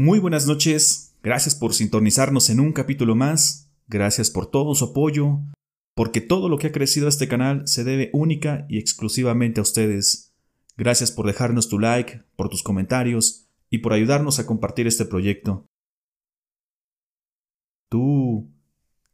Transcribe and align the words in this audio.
Muy 0.00 0.20
buenas 0.20 0.46
noches, 0.46 1.16
gracias 1.24 1.56
por 1.56 1.74
sintonizarnos 1.74 2.50
en 2.50 2.60
un 2.60 2.72
capítulo 2.72 3.16
más, 3.16 3.68
gracias 3.88 4.30
por 4.30 4.48
todo 4.48 4.76
su 4.76 4.84
apoyo, 4.84 5.40
porque 5.96 6.20
todo 6.20 6.48
lo 6.48 6.56
que 6.56 6.68
ha 6.68 6.72
crecido 6.72 7.08
este 7.08 7.26
canal 7.26 7.66
se 7.66 7.82
debe 7.82 8.08
única 8.12 8.64
y 8.68 8.78
exclusivamente 8.78 9.58
a 9.58 9.64
ustedes. 9.64 10.36
Gracias 10.76 11.10
por 11.10 11.26
dejarnos 11.26 11.68
tu 11.68 11.80
like, 11.80 12.22
por 12.36 12.48
tus 12.48 12.62
comentarios 12.62 13.48
y 13.70 13.78
por 13.78 13.92
ayudarnos 13.92 14.38
a 14.38 14.46
compartir 14.46 14.86
este 14.86 15.04
proyecto. 15.04 15.66
¿Tú 17.88 18.52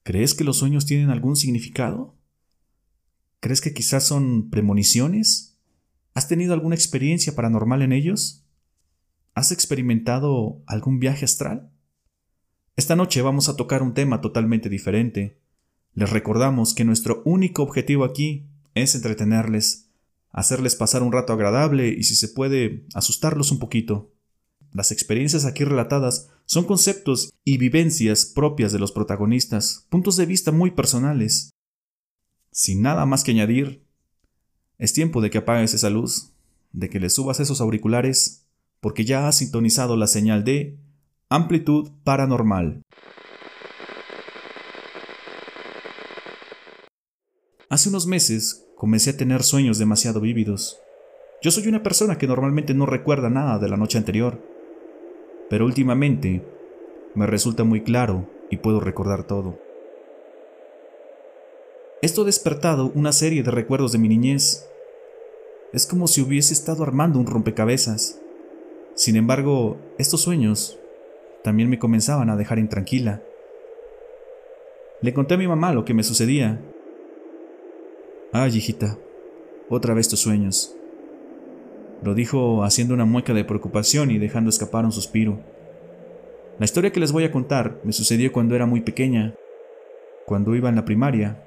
crees 0.03 0.35
que 0.35 0.45
los 0.45 0.59
sueños 0.59 0.85
tienen 0.85 1.09
algún 1.09 1.37
significado? 1.37 2.15
¿Crees 3.41 3.63
que 3.63 3.73
quizás 3.73 4.07
son 4.07 4.51
premoniciones? 4.51 5.59
¿Has 6.13 6.29
tenido 6.29 6.53
alguna 6.53 6.75
experiencia 6.75 7.35
paranormal 7.35 7.81
en 7.81 7.93
ellos? 7.95 8.44
¿Has 9.35 9.51
experimentado 9.51 10.63
algún 10.67 11.01
viaje 11.01 11.25
astral? 11.25 11.73
Esta 12.77 12.95
noche 12.95 13.21
vamos 13.21 13.49
a 13.49 13.57
tocar 13.57 13.83
un 13.83 13.93
tema 13.93 14.21
totalmente 14.21 14.69
diferente. 14.69 15.41
Les 15.93 16.09
recordamos 16.09 16.73
que 16.73 16.85
nuestro 16.85 17.21
único 17.25 17.65
objetivo 17.65 18.05
aquí 18.05 18.47
es 18.75 18.95
entretenerles, 18.95 19.91
hacerles 20.31 20.77
pasar 20.77 21.03
un 21.03 21.11
rato 21.11 21.33
agradable 21.33 21.89
y 21.89 22.05
si 22.05 22.15
se 22.15 22.29
puede, 22.29 22.87
asustarlos 22.95 23.51
un 23.51 23.59
poquito. 23.59 24.13
Las 24.73 24.93
experiencias 24.93 25.45
aquí 25.45 25.65
relatadas 25.65 26.29
son 26.45 26.65
conceptos 26.65 27.33
y 27.43 27.59
vivencias 27.59 28.27
propias 28.27 28.71
de 28.71 28.79
los 28.79 28.93
protagonistas, 28.93 29.87
puntos 29.89 30.17
de 30.17 30.27
vista 30.27 30.53
muy 30.53 30.71
personales. 30.71 31.51
Sin 32.53 32.83
nada 32.83 33.05
más 33.05 33.25
que 33.25 33.33
añadir, 33.33 33.85
es 34.79 34.93
tiempo 34.93 35.21
de 35.21 35.31
que 35.31 35.39
apagues 35.39 35.75
esa 35.75 35.91
luz, 35.91 36.31
de 36.73 36.89
que 36.89 37.01
le 37.01 37.11
subas 37.11 37.41
esos 37.41 37.61
auriculares 37.61 38.44
porque 38.85 39.07
ya 39.07 39.27
ha 39.27 39.33
sintonizado 39.33 39.97
la 39.97 40.07
señal 40.07 40.45
de 40.45 40.77
amplitud 41.31 41.93
paranormal. 42.05 42.83
Hace 47.71 47.89
unos 47.89 48.07
meses 48.07 48.67
comencé 48.77 49.09
a 49.09 49.17
tener 49.17 49.43
sueños 49.43 49.79
demasiado 49.79 50.21
vívidos. 50.21 50.83
Yo 51.41 51.51
soy 51.51 51.67
una 51.67 51.83
persona 51.83 52.19
que 52.19 52.27
normalmente 52.27 52.75
no 52.75 52.85
recuerda 52.85 53.31
nada 53.31 53.59
de 53.59 53.71
la 53.71 53.79
noche 53.79 53.97
anterior, 53.97 54.39
pero 55.49 55.65
últimamente 55.65 56.47
me 57.15 57.27
resulta 57.27 57.65
muy 57.65 57.85
claro 57.85 58.29
y 58.51 58.59
puedo 58.59 58.81
recordar 58.81 59.27
todo. 59.27 59.59
Esto 62.03 62.21
ha 62.21 62.27
despertado 62.27 62.93
una 62.95 63.13
serie 63.13 63.43
de 63.43 63.51
recuerdos 63.51 63.93
de 63.93 63.99
mi 63.99 64.11
niñez. 64.11 64.69
Es 65.73 65.87
como 65.87 66.07
si 66.07 66.21
hubiese 66.21 66.53
estado 66.53 66.83
armando 66.83 67.19
un 67.19 67.25
rompecabezas 67.25 68.21
sin 68.95 69.17
embargo, 69.17 69.77
estos 69.99 70.23
sueños 70.23 70.79
también 71.43 71.69
me 71.69 71.79
comenzaban 71.79 72.31
a 72.31 72.37
dejar 72.37 72.59
intranquila. 72.59 73.23
Le 75.01 75.13
conté 75.13 75.35
a 75.35 75.39
mi 75.39 75.49
mamá 75.49 75.73
lo 75.73 75.85
que 75.85 75.95
me 75.95 76.05
sucedía. 76.05 76.61
Ay, 78.33 78.57
hijita, 78.57 78.97
otra 79.69 79.95
vez 79.95 80.09
tus 80.09 80.21
sueños. 80.21 80.75
Lo 82.03 82.15
dijo 82.15 82.65
haciendo 82.65 82.95
una 82.95 83.05
mueca 83.05 83.35
de 83.35 83.45
preocupación 83.45 84.11
y 84.11 84.19
dejando 84.19 84.51
escapar 84.51 84.85
un 84.85 84.93
suspiro. 84.93 85.41
La 86.59 86.65
historia 86.65 86.93
que 86.93 87.01
les 87.01 87.13
voy 87.13 87.25
a 87.25 87.33
contar 87.33 87.81
me 87.83 87.93
sucedió 87.93 88.33
cuando 88.33 88.55
era 88.55 88.65
muy 88.65 88.81
pequeña, 88.81 89.35
cuando 90.25 90.55
iba 90.55 90.69
en 90.69 90.77
la 90.77 90.85
primaria. 90.85 91.43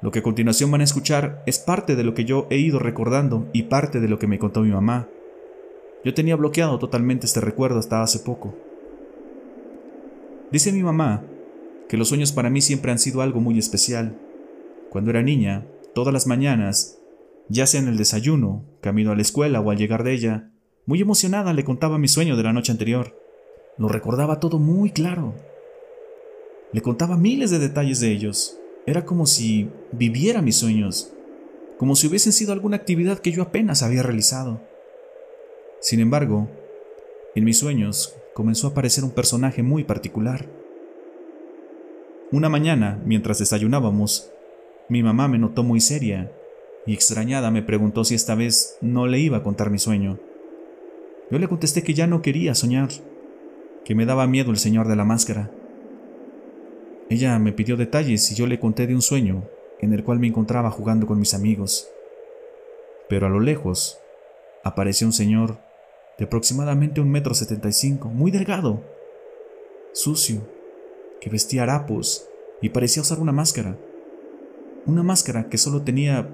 Lo 0.00 0.10
que 0.10 0.20
a 0.20 0.22
continuación 0.22 0.70
van 0.70 0.80
a 0.80 0.84
escuchar 0.84 1.42
es 1.46 1.58
parte 1.58 1.96
de 1.96 2.02
lo 2.02 2.14
que 2.14 2.24
yo 2.24 2.46
he 2.50 2.56
ido 2.56 2.78
recordando 2.78 3.48
y 3.52 3.64
parte 3.64 4.00
de 4.00 4.08
lo 4.08 4.18
que 4.18 4.26
me 4.26 4.38
contó 4.38 4.62
mi 4.62 4.70
mamá. 4.70 5.06
Yo 6.04 6.14
tenía 6.14 6.36
bloqueado 6.36 6.78
totalmente 6.78 7.26
este 7.26 7.40
recuerdo 7.40 7.78
hasta 7.78 8.02
hace 8.02 8.18
poco. 8.18 8.54
Dice 10.50 10.72
mi 10.72 10.82
mamá 10.82 11.24
que 11.88 11.96
los 11.96 12.08
sueños 12.08 12.32
para 12.32 12.50
mí 12.50 12.60
siempre 12.60 12.90
han 12.90 12.98
sido 12.98 13.22
algo 13.22 13.40
muy 13.40 13.58
especial. 13.58 14.18
Cuando 14.90 15.10
era 15.10 15.22
niña, 15.22 15.66
todas 15.94 16.12
las 16.12 16.26
mañanas, 16.26 16.98
ya 17.48 17.66
sea 17.66 17.80
en 17.80 17.88
el 17.88 17.96
desayuno, 17.96 18.64
camino 18.80 19.12
a 19.12 19.14
la 19.14 19.22
escuela 19.22 19.60
o 19.60 19.70
al 19.70 19.78
llegar 19.78 20.02
de 20.04 20.12
ella, 20.12 20.50
muy 20.86 21.00
emocionada 21.00 21.52
le 21.52 21.64
contaba 21.64 21.98
mi 21.98 22.08
sueño 22.08 22.36
de 22.36 22.42
la 22.42 22.52
noche 22.52 22.72
anterior. 22.72 23.16
Lo 23.78 23.88
recordaba 23.88 24.40
todo 24.40 24.58
muy 24.58 24.90
claro. 24.90 25.34
Le 26.72 26.82
contaba 26.82 27.16
miles 27.16 27.50
de 27.50 27.58
detalles 27.58 28.00
de 28.00 28.10
ellos. 28.10 28.58
Era 28.86 29.04
como 29.04 29.26
si 29.26 29.70
viviera 29.92 30.42
mis 30.42 30.56
sueños, 30.56 31.12
como 31.78 31.94
si 31.94 32.08
hubiesen 32.08 32.32
sido 32.32 32.52
alguna 32.52 32.76
actividad 32.76 33.20
que 33.20 33.30
yo 33.30 33.42
apenas 33.42 33.82
había 33.82 34.02
realizado. 34.02 34.60
Sin 35.82 35.98
embargo, 35.98 36.48
en 37.34 37.42
mis 37.42 37.58
sueños 37.58 38.14
comenzó 38.34 38.68
a 38.68 38.70
aparecer 38.70 39.02
un 39.02 39.10
personaje 39.10 39.64
muy 39.64 39.82
particular. 39.82 40.46
Una 42.30 42.48
mañana, 42.48 43.02
mientras 43.04 43.40
desayunábamos, 43.40 44.30
mi 44.88 45.02
mamá 45.02 45.26
me 45.26 45.40
notó 45.40 45.64
muy 45.64 45.80
seria 45.80 46.30
y 46.86 46.94
extrañada 46.94 47.50
me 47.50 47.62
preguntó 47.62 48.04
si 48.04 48.14
esta 48.14 48.36
vez 48.36 48.78
no 48.80 49.08
le 49.08 49.18
iba 49.18 49.38
a 49.38 49.42
contar 49.42 49.70
mi 49.70 49.80
sueño. 49.80 50.20
Yo 51.32 51.40
le 51.40 51.48
contesté 51.48 51.82
que 51.82 51.94
ya 51.94 52.06
no 52.06 52.22
quería 52.22 52.54
soñar, 52.54 52.90
que 53.84 53.96
me 53.96 54.06
daba 54.06 54.28
miedo 54.28 54.52
el 54.52 54.58
señor 54.58 54.86
de 54.86 54.94
la 54.94 55.04
máscara. 55.04 55.50
Ella 57.10 57.36
me 57.40 57.52
pidió 57.52 57.76
detalles 57.76 58.30
y 58.30 58.36
yo 58.36 58.46
le 58.46 58.60
conté 58.60 58.86
de 58.86 58.94
un 58.94 59.02
sueño 59.02 59.48
en 59.80 59.92
el 59.92 60.04
cual 60.04 60.20
me 60.20 60.28
encontraba 60.28 60.70
jugando 60.70 61.08
con 61.08 61.18
mis 61.18 61.34
amigos. 61.34 61.88
Pero 63.08 63.26
a 63.26 63.30
lo 63.30 63.40
lejos 63.40 63.98
apareció 64.62 65.08
un 65.08 65.12
señor 65.12 65.71
de 66.18 66.24
aproximadamente 66.24 67.00
un 67.00 67.10
metro 67.10 67.34
setenta 67.34 67.68
y 67.68 67.72
cinco, 67.72 68.08
muy 68.08 68.30
delgado, 68.30 68.82
sucio, 69.92 70.42
que 71.20 71.30
vestía 71.30 71.62
harapos 71.62 72.28
y 72.60 72.68
parecía 72.68 73.02
usar 73.02 73.20
una 73.20 73.32
máscara. 73.32 73.78
Una 74.84 75.02
máscara 75.02 75.48
que 75.48 75.58
solo 75.58 75.82
tenía 75.82 76.28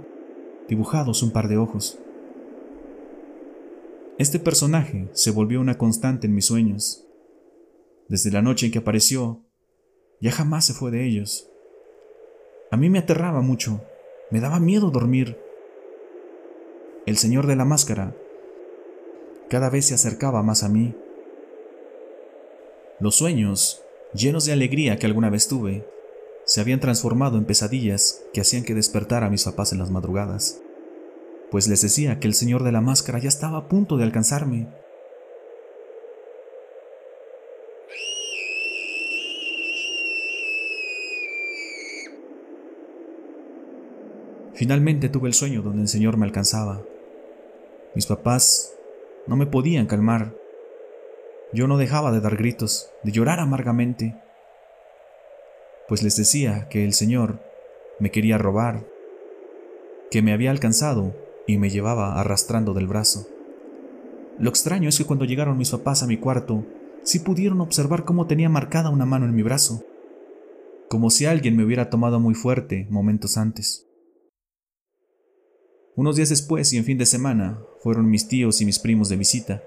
dibujados 0.68 1.22
un 1.22 1.32
par 1.32 1.48
de 1.48 1.58
ojos. 1.58 1.98
Este 4.18 4.38
personaje 4.38 5.08
se 5.12 5.30
volvió 5.30 5.60
una 5.60 5.78
constante 5.78 6.26
en 6.26 6.34
mis 6.34 6.46
sueños. 6.46 7.06
Desde 8.08 8.30
la 8.30 8.42
noche 8.42 8.66
en 8.66 8.72
que 8.72 8.78
apareció, 8.78 9.42
ya 10.20 10.32
jamás 10.32 10.64
se 10.64 10.72
fue 10.72 10.90
de 10.90 11.06
ellos. 11.06 11.50
A 12.70 12.76
mí 12.76 12.90
me 12.90 12.98
aterraba 12.98 13.42
mucho, 13.42 13.82
me 14.30 14.40
daba 14.40 14.60
miedo 14.60 14.90
dormir. 14.90 15.38
El 17.06 17.16
señor 17.16 17.46
de 17.46 17.56
la 17.56 17.64
máscara 17.64 18.16
cada 19.48 19.70
vez 19.70 19.86
se 19.86 19.94
acercaba 19.94 20.42
más 20.42 20.62
a 20.62 20.68
mí. 20.68 20.94
Los 23.00 23.16
sueños, 23.16 23.82
llenos 24.12 24.44
de 24.44 24.52
alegría 24.52 24.98
que 24.98 25.06
alguna 25.06 25.30
vez 25.30 25.48
tuve, 25.48 25.86
se 26.44 26.60
habían 26.60 26.80
transformado 26.80 27.38
en 27.38 27.44
pesadillas 27.44 28.22
que 28.32 28.40
hacían 28.40 28.64
que 28.64 28.74
despertara 28.74 29.26
a 29.26 29.30
mis 29.30 29.44
papás 29.44 29.72
en 29.72 29.78
las 29.78 29.90
madrugadas, 29.90 30.60
pues 31.50 31.68
les 31.68 31.82
decía 31.82 32.20
que 32.20 32.26
el 32.26 32.34
señor 32.34 32.62
de 32.62 32.72
la 32.72 32.80
máscara 32.80 33.18
ya 33.18 33.28
estaba 33.28 33.58
a 33.58 33.68
punto 33.68 33.96
de 33.96 34.04
alcanzarme. 34.04 34.68
Finalmente 44.54 45.08
tuve 45.08 45.28
el 45.28 45.34
sueño 45.34 45.62
donde 45.62 45.82
el 45.82 45.88
señor 45.88 46.16
me 46.16 46.26
alcanzaba. 46.26 46.82
Mis 47.94 48.06
papás 48.06 48.77
no 49.28 49.36
me 49.36 49.46
podían 49.46 49.86
calmar. 49.86 50.34
Yo 51.52 51.68
no 51.68 51.76
dejaba 51.76 52.10
de 52.10 52.20
dar 52.20 52.36
gritos, 52.36 52.90
de 53.04 53.12
llorar 53.12 53.40
amargamente, 53.40 54.16
pues 55.86 56.02
les 56.02 56.16
decía 56.16 56.68
que 56.68 56.84
el 56.84 56.92
Señor 56.92 57.40
me 57.98 58.10
quería 58.10 58.38
robar, 58.38 58.84
que 60.10 60.22
me 60.22 60.32
había 60.32 60.50
alcanzado 60.50 61.14
y 61.46 61.58
me 61.58 61.70
llevaba 61.70 62.20
arrastrando 62.20 62.74
del 62.74 62.86
brazo. 62.86 63.26
Lo 64.38 64.50
extraño 64.50 64.88
es 64.88 64.98
que 64.98 65.04
cuando 65.04 65.24
llegaron 65.24 65.58
mis 65.58 65.70
papás 65.70 66.02
a 66.02 66.06
mi 66.06 66.16
cuarto, 66.18 66.64
sí 67.02 67.18
pudieron 67.18 67.60
observar 67.60 68.04
cómo 68.04 68.26
tenía 68.26 68.48
marcada 68.48 68.90
una 68.90 69.06
mano 69.06 69.26
en 69.26 69.34
mi 69.34 69.42
brazo, 69.42 69.82
como 70.88 71.10
si 71.10 71.26
alguien 71.26 71.56
me 71.56 71.64
hubiera 71.64 71.90
tomado 71.90 72.20
muy 72.20 72.34
fuerte 72.34 72.86
momentos 72.90 73.36
antes. 73.36 73.87
Unos 75.98 76.14
días 76.14 76.28
después 76.28 76.72
y 76.72 76.76
en 76.76 76.84
fin 76.84 76.96
de 76.96 77.06
semana 77.06 77.58
fueron 77.80 78.08
mis 78.08 78.28
tíos 78.28 78.60
y 78.60 78.64
mis 78.64 78.78
primos 78.78 79.08
de 79.08 79.16
visita. 79.16 79.64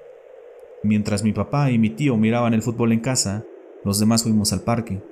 Mientras 0.81 1.25
mi 1.25 1.33
papá 1.33 1.71
y 1.71 1.77
mi 1.77 1.89
tío 1.89 2.15
miraban 2.15 2.53
el 2.53 2.61
fútbol 2.61 2.93
en 2.93 3.01
casa, 3.01 3.43
los 3.83 3.99
demás 3.99 4.23
fuimos 4.23 4.53
al 4.53 4.61
parque. 4.61 5.03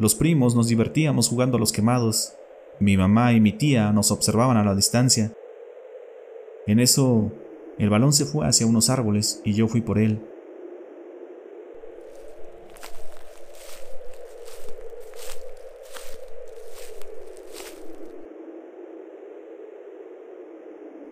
Los 0.00 0.16
primos 0.16 0.56
nos 0.56 0.66
divertíamos 0.66 1.28
jugando 1.28 1.58
a 1.58 1.60
los 1.60 1.70
quemados. 1.70 2.32
Mi 2.80 2.96
mamá 2.96 3.34
y 3.34 3.40
mi 3.40 3.52
tía 3.52 3.92
nos 3.92 4.10
observaban 4.10 4.56
a 4.56 4.64
la 4.64 4.74
distancia. 4.74 5.32
En 6.66 6.80
eso, 6.80 7.30
el 7.78 7.88
balón 7.88 8.12
se 8.12 8.24
fue 8.24 8.48
hacia 8.48 8.66
unos 8.66 8.90
árboles 8.90 9.42
y 9.44 9.52
yo 9.52 9.68
fui 9.68 9.80
por 9.80 10.00
él. 10.00 10.18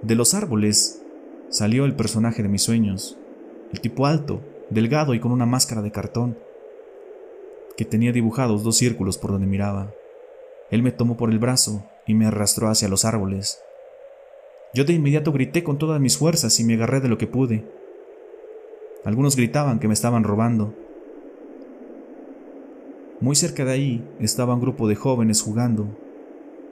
De 0.04 0.14
los 0.14 0.34
árboles 0.34 1.02
salió 1.48 1.86
el 1.86 1.96
personaje 1.96 2.42
de 2.42 2.48
mis 2.50 2.60
sueños, 2.60 3.16
el 3.72 3.80
tipo 3.80 4.04
alto, 4.04 4.42
delgado 4.68 5.14
y 5.14 5.18
con 5.18 5.32
una 5.32 5.46
máscara 5.46 5.80
de 5.80 5.92
cartón, 5.92 6.36
que 7.74 7.86
tenía 7.86 8.12
dibujados 8.12 8.62
dos 8.62 8.76
círculos 8.76 9.16
por 9.16 9.30
donde 9.30 9.46
miraba. 9.46 9.94
Él 10.70 10.82
me 10.82 10.92
tomó 10.92 11.16
por 11.16 11.30
el 11.30 11.38
brazo 11.38 11.86
y 12.06 12.12
me 12.12 12.26
arrastró 12.26 12.68
hacia 12.68 12.86
los 12.86 13.06
árboles. 13.06 13.62
Yo 14.74 14.84
de 14.84 14.92
inmediato 14.92 15.32
grité 15.32 15.64
con 15.64 15.78
todas 15.78 16.02
mis 16.02 16.18
fuerzas 16.18 16.60
y 16.60 16.64
me 16.64 16.74
agarré 16.74 17.00
de 17.00 17.08
lo 17.08 17.16
que 17.16 17.26
pude. 17.26 17.64
Algunos 19.06 19.36
gritaban 19.36 19.78
que 19.78 19.88
me 19.88 19.94
estaban 19.94 20.22
robando. 20.22 20.74
Muy 23.20 23.36
cerca 23.36 23.64
de 23.64 23.72
ahí 23.72 24.08
estaba 24.20 24.54
un 24.54 24.60
grupo 24.60 24.86
de 24.86 24.96
jóvenes 24.96 25.40
jugando. 25.40 25.96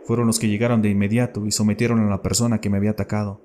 Fueron 0.04 0.26
los 0.26 0.38
que 0.38 0.49
llegaron 0.49 0.82
de 0.82 0.90
inmediato 0.90 1.46
y 1.46 1.52
sometieron 1.52 2.00
a 2.00 2.10
la 2.10 2.22
persona 2.22 2.60
que 2.60 2.70
me 2.70 2.78
había 2.78 2.90
atacado. 2.90 3.40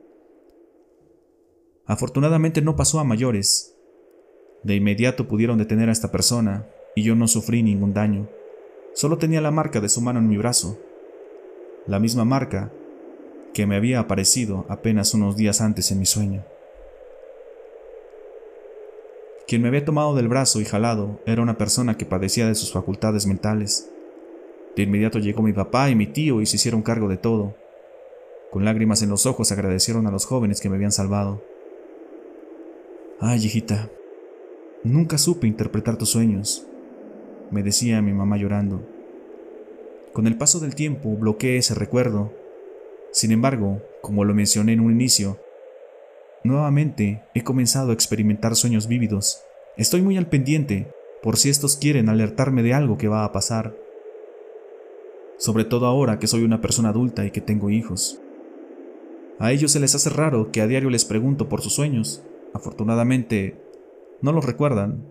Afortunadamente 1.86 2.62
no 2.62 2.76
pasó 2.76 3.00
a 3.00 3.04
mayores. 3.04 3.76
De 4.64 4.76
inmediato 4.76 5.28
pudieron 5.28 5.58
detener 5.58 5.90
a 5.90 5.92
esta 5.92 6.12
persona 6.12 6.68
y 6.96 7.04
yo 7.04 7.16
no 7.16 7.28
sufrí 7.28 7.64
ningún 7.64 7.94
daño. 7.94 8.28
Solo 8.94 9.18
tenía 9.18 9.40
la 9.40 9.52
marca 9.52 9.80
de 9.80 9.90
su 9.90 10.02
mano 10.02 10.20
en 10.20 10.28
mi 10.28 10.38
brazo. 10.38 10.80
La 11.86 12.00
misma 12.00 12.26
marca 12.26 12.72
que 13.54 13.66
me 13.66 13.76
había 13.76 14.00
aparecido 14.00 14.66
apenas 14.68 15.14
unos 15.14 15.38
días 15.38 15.62
antes 15.62 15.92
en 15.92 16.00
mi 16.00 16.06
sueño. 16.06 16.44
Quien 19.48 19.62
me 19.62 19.70
había 19.70 19.86
tomado 19.86 20.14
del 20.14 20.28
brazo 20.28 20.60
y 20.60 20.66
jalado 20.66 21.22
era 21.26 21.42
una 21.42 21.58
persona 21.58 21.96
que 21.96 22.06
padecía 22.06 22.48
de 22.48 22.56
sus 22.56 22.74
facultades 22.74 23.26
mentales. 23.28 23.90
De 24.78 24.84
inmediato 24.84 25.18
llegó 25.18 25.42
mi 25.42 25.54
papá 25.54 25.90
y 25.90 25.96
mi 25.96 26.06
tío 26.06 26.40
y 26.40 26.46
se 26.46 26.58
hicieron 26.58 26.84
cargo 26.84 27.10
de 27.10 27.18
todo. 27.18 27.56
Con 28.52 28.64
lágrimas 28.64 29.02
en 29.02 29.10
los 29.10 29.26
ojos 29.26 29.52
agradecieron 29.52 30.06
a 30.06 30.12
los 30.12 30.28
jóvenes 30.28 30.62
que 30.62 30.70
me 30.70 30.76
habían 30.76 30.92
salvado. 30.92 31.44
Ay, 33.20 33.44
hijita, 33.44 33.90
nunca 34.84 35.18
supe 35.18 35.48
interpretar 35.48 35.98
tus 35.98 36.12
sueños, 36.12 36.68
me 37.50 37.64
decía 37.64 38.04
mi 38.04 38.14
mamá 38.14 38.38
llorando. 38.38 38.88
Con 40.14 40.28
el 40.28 40.38
paso 40.38 40.60
del 40.60 40.76
tiempo 40.76 41.10
bloqueé 41.16 41.58
ese 41.58 41.74
recuerdo. 41.74 42.32
Sin 43.12 43.32
embargo, 43.32 43.82
como 44.04 44.26
lo 44.26 44.36
mencioné 44.36 44.74
en 44.74 44.82
un 44.82 44.92
inicio, 44.92 45.40
nuevamente 46.44 47.24
he 47.34 47.44
comenzado 47.44 47.90
a 47.90 47.94
experimentar 47.96 48.56
sueños 48.56 48.88
vívidos. 48.88 49.42
Estoy 49.76 50.04
muy 50.04 50.18
al 50.18 50.30
pendiente 50.30 50.94
por 51.24 51.38
si 51.38 51.50
estos 51.50 51.78
quieren 51.78 52.10
alertarme 52.10 52.62
de 52.62 52.76
algo 52.76 53.00
que 53.00 53.08
va 53.08 53.24
a 53.24 53.32
pasar. 53.32 53.87
Sobre 55.38 55.66
todo 55.66 55.86
ahora 55.86 56.20
que 56.20 56.28
soy 56.28 56.44
una 56.44 56.62
persona 56.62 56.90
adulta 56.90 57.26
y 57.26 57.32
que 57.32 57.42
tengo 57.42 57.70
hijos. 57.70 58.20
A 59.40 59.52
ellos 59.52 59.72
se 59.72 59.80
les 59.80 59.94
hace 59.94 60.10
raro 60.10 60.52
que 60.52 60.62
a 60.62 60.68
diario 60.68 60.90
les 60.90 61.06
pregunto 61.06 61.48
por 61.48 61.62
sus 61.62 61.74
sueños, 61.74 62.24
Afortunadamente, 62.54 63.62
no 64.22 64.32
los 64.32 64.44
recuerdan. 64.44 65.06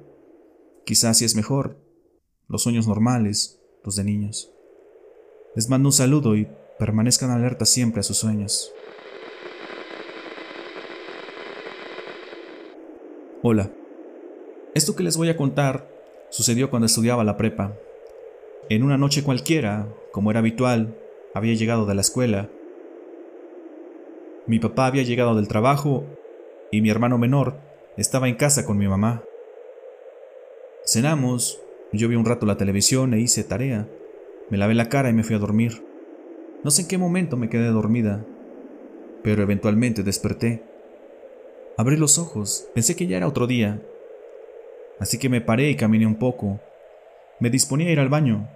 Quizás 0.85 1.19
si 1.19 1.25
es 1.25 1.37
mejor. 1.37 1.79
Los 2.49 2.63
sueños 2.63 2.87
normales, 2.87 3.61
los 3.85 3.95
de 3.95 4.05
niños. 4.05 4.53
Les 5.55 5.69
mando 5.69 5.89
un 5.89 5.93
saludo 5.93 6.37
y 6.37 6.49
permanezcan 6.79 7.31
alertas 7.31 7.69
siempre 7.69 8.01
a 8.01 8.03
sus 8.03 8.17
sueños. 8.17 8.73
Hola. 13.43 13.71
Esto 14.75 14.97
que 14.97 15.03
les 15.03 15.17
voy 15.17 15.29
a 15.29 15.37
contar 15.37 15.89
sucedió 16.31 16.69
cuando 16.69 16.87
estudiaba 16.87 17.23
la 17.23 17.37
prepa. 17.37 17.77
En 18.69 18.83
una 18.83 18.99
noche 18.99 19.23
cualquiera, 19.23 19.87
como 20.11 20.33
era 20.33 20.41
habitual, 20.41 20.99
había 21.35 21.55
llegado 21.55 21.87
de 21.87 21.95
la 21.95 22.01
escuela. 22.01 22.51
Mi 24.49 24.59
papá 24.59 24.87
había 24.87 25.05
llegado 25.05 25.37
del 25.37 25.47
trabajo 25.47 26.05
y 26.73 26.81
mi 26.81 26.91
hermano 26.91 27.17
menor 27.17 27.55
estaba 27.97 28.27
en 28.27 28.35
casa 28.35 28.67
con 28.67 28.77
mi 28.77 28.89
mamá. 28.89 29.23
Cenamos, 30.85 31.61
yo 31.93 32.09
vi 32.09 32.17
un 32.17 32.25
rato 32.25 32.45
la 32.45 32.57
televisión 32.57 33.15
e 33.15 33.21
hice 33.21 33.45
tarea. 33.45 33.89
Me 34.51 34.59
lavé 34.59 34.75
la 34.75 34.89
cara 34.89 35.11
y 35.11 35.13
me 35.13 35.23
fui 35.23 35.37
a 35.37 35.41
dormir. 35.41 35.85
No 36.65 36.73
sé 36.73 36.83
en 36.83 36.89
qué 36.89 36.99
momento 36.99 37.37
me 37.37 37.49
quedé 37.49 37.69
dormida, 37.69 38.25
pero 39.23 39.43
eventualmente 39.43 40.03
desperté. 40.03 40.65
Abrí 41.77 41.97
los 41.97 42.19
ojos, 42.19 42.69
pensé 42.75 42.97
que 42.97 43.07
ya 43.07 43.19
era 43.19 43.29
otro 43.29 43.47
día, 43.47 43.81
así 44.99 45.19
que 45.19 45.29
me 45.29 45.41
paré 45.41 45.71
y 45.71 45.77
caminé 45.77 46.05
un 46.05 46.17
poco. 46.17 46.59
Me 47.39 47.51
disponía 47.51 47.89
a 47.89 47.93
ir 47.93 48.01
al 48.01 48.09
baño, 48.09 48.49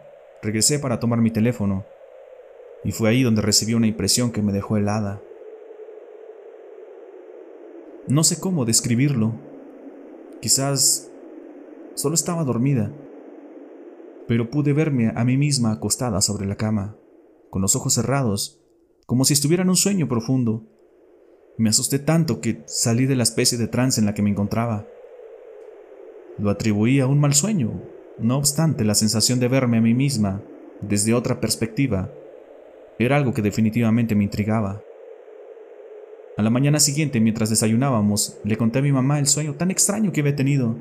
regresé 0.42 0.78
para 0.78 1.00
tomar 1.00 1.20
mi 1.20 1.30
teléfono, 1.30 1.84
y 2.84 2.92
fue 2.92 3.10
ahí 3.10 3.22
donde 3.22 3.42
recibí 3.42 3.74
una 3.74 3.86
impresión 3.86 4.32
que 4.32 4.42
me 4.42 4.52
dejó 4.52 4.76
helada. 4.76 5.20
No 8.08 8.24
sé 8.24 8.40
cómo 8.40 8.64
describirlo. 8.64 9.34
Quizás 10.40 11.10
solo 11.94 12.14
estaba 12.14 12.44
dormida, 12.44 12.90
pero 14.26 14.50
pude 14.50 14.72
verme 14.72 15.12
a 15.14 15.24
mí 15.24 15.36
misma 15.36 15.72
acostada 15.72 16.20
sobre 16.22 16.46
la 16.46 16.56
cama, 16.56 16.96
con 17.50 17.60
los 17.60 17.76
ojos 17.76 17.94
cerrados, 17.94 18.60
como 19.06 19.24
si 19.24 19.34
estuviera 19.34 19.62
en 19.62 19.70
un 19.70 19.76
sueño 19.76 20.08
profundo. 20.08 20.64
Me 21.58 21.68
asusté 21.68 21.98
tanto 21.98 22.40
que 22.40 22.62
salí 22.66 23.04
de 23.06 23.16
la 23.16 23.24
especie 23.24 23.58
de 23.58 23.68
trance 23.68 24.00
en 24.00 24.06
la 24.06 24.14
que 24.14 24.22
me 24.22 24.30
encontraba. 24.30 24.86
Lo 26.38 26.48
atribuí 26.48 27.00
a 27.00 27.06
un 27.06 27.20
mal 27.20 27.34
sueño, 27.34 27.82
no 28.20 28.36
obstante 28.36 28.84
la 28.84 28.94
sensación 28.94 29.40
de 29.40 29.48
verme 29.48 29.78
a 29.78 29.80
mí 29.80 29.94
misma 29.94 30.40
desde 30.80 31.14
otra 31.14 31.40
perspectiva 31.40 32.10
era 32.98 33.16
algo 33.16 33.32
que 33.32 33.42
definitivamente 33.42 34.14
me 34.14 34.24
intrigaba. 34.24 34.82
A 36.36 36.42
la 36.42 36.50
mañana 36.50 36.80
siguiente, 36.80 37.20
mientras 37.20 37.50
desayunábamos, 37.50 38.38
le 38.44 38.56
conté 38.56 38.78
a 38.78 38.82
mi 38.82 38.92
mamá 38.92 39.18
el 39.18 39.26
sueño 39.26 39.54
tan 39.54 39.70
extraño 39.70 40.12
que 40.12 40.20
había 40.20 40.36
tenido. 40.36 40.76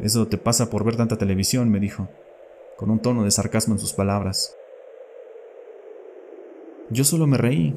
Eso 0.00 0.28
te 0.28 0.38
pasa 0.38 0.70
por 0.70 0.84
ver 0.84 0.96
tanta 0.96 1.18
televisión, 1.18 1.70
me 1.70 1.80
dijo, 1.80 2.08
con 2.76 2.90
un 2.90 3.00
tono 3.00 3.24
de 3.24 3.30
sarcasmo 3.30 3.74
en 3.74 3.80
sus 3.80 3.92
palabras. 3.92 4.56
Yo 6.90 7.04
solo 7.04 7.26
me 7.26 7.38
reí, 7.38 7.74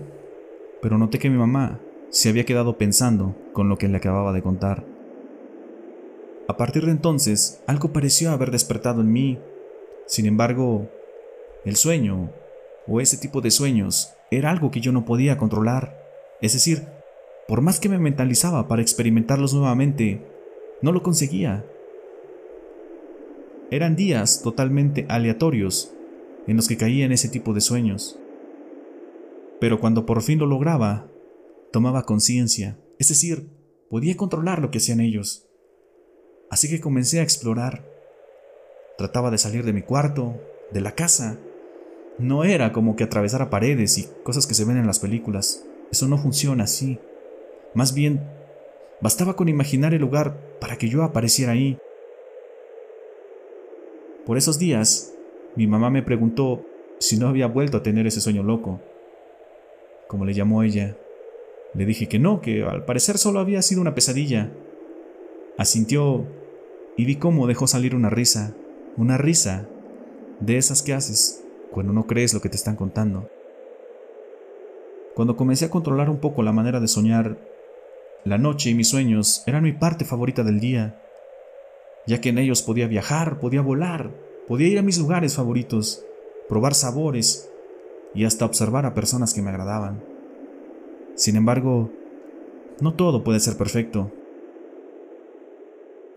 pero 0.81 0.97
noté 0.97 1.19
que 1.19 1.29
mi 1.29 1.37
mamá 1.37 1.79
se 2.09 2.29
había 2.29 2.45
quedado 2.45 2.77
pensando 2.77 3.35
con 3.53 3.69
lo 3.69 3.77
que 3.77 3.87
le 3.87 3.97
acababa 3.97 4.33
de 4.33 4.41
contar. 4.41 4.94
A 6.47 6.57
partir 6.57 6.85
de 6.85 6.91
entonces, 6.91 7.61
algo 7.65 7.91
pareció 7.91 8.31
haber 8.31 8.51
despertado 8.51 9.01
en 9.01 9.11
mí. 9.11 9.39
Sin 10.05 10.27
embargo, 10.27 10.89
el 11.63 11.75
sueño, 11.75 12.31
o 12.87 13.01
ese 13.01 13.17
tipo 13.17 13.41
de 13.41 13.49
sueños, 13.49 14.13
era 14.29 14.51
algo 14.51 14.69
que 14.69 14.81
yo 14.81 14.91
no 14.91 15.05
podía 15.05 15.37
controlar. 15.37 15.97
Es 16.41 16.53
decir, 16.53 16.83
por 17.47 17.61
más 17.61 17.79
que 17.79 17.89
me 17.89 17.97
mentalizaba 17.97 18.67
para 18.67 18.83
experimentarlos 18.83 19.53
nuevamente, 19.53 20.21
no 20.81 20.91
lo 20.91 21.01
conseguía. 21.01 21.65
Eran 23.71 23.95
días 23.95 24.41
totalmente 24.43 25.07
aleatorios 25.09 25.91
en 26.47 26.57
los 26.57 26.67
que 26.67 26.77
caía 26.77 27.05
en 27.05 27.11
ese 27.11 27.29
tipo 27.29 27.53
de 27.53 27.61
sueños. 27.61 28.19
Pero 29.59 29.79
cuando 29.79 30.05
por 30.05 30.21
fin 30.21 30.37
lo 30.37 30.45
lograba, 30.45 31.07
tomaba 31.71 32.03
conciencia, 32.03 32.77
es 32.99 33.09
decir, 33.09 33.49
podía 33.89 34.15
controlar 34.15 34.59
lo 34.59 34.69
que 34.69 34.77
hacían 34.77 34.99
ellos. 34.99 35.47
Así 36.55 36.69
que 36.69 36.79
comencé 36.79 37.19
a 37.19 37.23
explorar. 37.23 37.83
Trataba 38.97 39.29
de 39.29 39.37
salir 39.37 39.65
de 39.65 39.73
mi 39.73 39.81
cuarto, 39.81 40.39
de 40.71 40.79
la 40.79 40.93
casa. 40.93 41.37
No 42.17 42.45
era 42.45 42.71
como 42.71 42.95
que 42.95 43.03
atravesara 43.03 43.49
paredes 43.49 43.97
y 43.97 44.07
cosas 44.23 44.47
que 44.47 44.53
se 44.53 44.63
ven 44.63 44.77
en 44.77 44.87
las 44.87 44.99
películas. 44.99 45.65
Eso 45.91 46.07
no 46.07 46.17
funciona 46.17 46.63
así. 46.63 46.97
Más 47.73 47.93
bien, 47.93 48.25
bastaba 49.01 49.35
con 49.35 49.49
imaginar 49.49 49.93
el 49.93 49.99
lugar 49.99 50.37
para 50.61 50.77
que 50.77 50.87
yo 50.87 51.03
apareciera 51.03 51.51
ahí. 51.51 51.77
Por 54.25 54.37
esos 54.37 54.57
días, 54.57 55.11
mi 55.57 55.67
mamá 55.67 55.89
me 55.89 56.03
preguntó 56.03 56.65
si 56.99 57.17
no 57.17 57.27
había 57.27 57.47
vuelto 57.47 57.75
a 57.75 57.83
tener 57.83 58.07
ese 58.07 58.21
sueño 58.21 58.43
loco. 58.43 58.79
Como 60.07 60.23
le 60.23 60.33
llamó 60.33 60.63
ella, 60.63 60.95
le 61.73 61.85
dije 61.85 62.07
que 62.07 62.17
no, 62.17 62.39
que 62.39 62.63
al 62.63 62.85
parecer 62.85 63.17
solo 63.17 63.41
había 63.41 63.61
sido 63.61 63.81
una 63.81 63.93
pesadilla. 63.93 64.53
Asintió 65.57 66.44
y 66.97 67.05
vi 67.05 67.17
cómo 67.17 67.47
dejó 67.47 67.67
salir 67.67 67.95
una 67.95 68.09
risa, 68.09 68.53
una 68.97 69.17
risa 69.17 69.67
de 70.39 70.57
esas 70.57 70.81
que 70.81 70.93
haces 70.93 71.43
cuando 71.71 71.93
no 71.93 72.07
crees 72.07 72.33
lo 72.33 72.41
que 72.41 72.49
te 72.49 72.55
están 72.55 72.75
contando. 72.75 73.29
Cuando 75.13 75.35
comencé 75.35 75.65
a 75.65 75.69
controlar 75.69 76.09
un 76.09 76.19
poco 76.19 76.43
la 76.43 76.51
manera 76.51 76.79
de 76.79 76.87
soñar, 76.87 77.37
la 78.23 78.37
noche 78.37 78.69
y 78.69 78.75
mis 78.75 78.89
sueños 78.89 79.43
eran 79.45 79.63
mi 79.63 79.71
parte 79.71 80.05
favorita 80.05 80.43
del 80.43 80.59
día, 80.59 81.01
ya 82.07 82.21
que 82.21 82.29
en 82.29 82.37
ellos 82.37 82.61
podía 82.61 82.87
viajar, 82.87 83.39
podía 83.39 83.61
volar, 83.61 84.11
podía 84.47 84.67
ir 84.67 84.79
a 84.79 84.83
mis 84.83 84.97
lugares 84.97 85.35
favoritos, 85.35 86.05
probar 86.47 86.73
sabores 86.73 87.49
y 88.13 88.25
hasta 88.25 88.45
observar 88.45 88.85
a 88.85 88.93
personas 88.93 89.33
que 89.33 89.41
me 89.41 89.49
agradaban. 89.49 90.03
Sin 91.15 91.35
embargo, 91.35 91.91
no 92.79 92.93
todo 92.93 93.23
puede 93.23 93.39
ser 93.39 93.57
perfecto. 93.57 94.11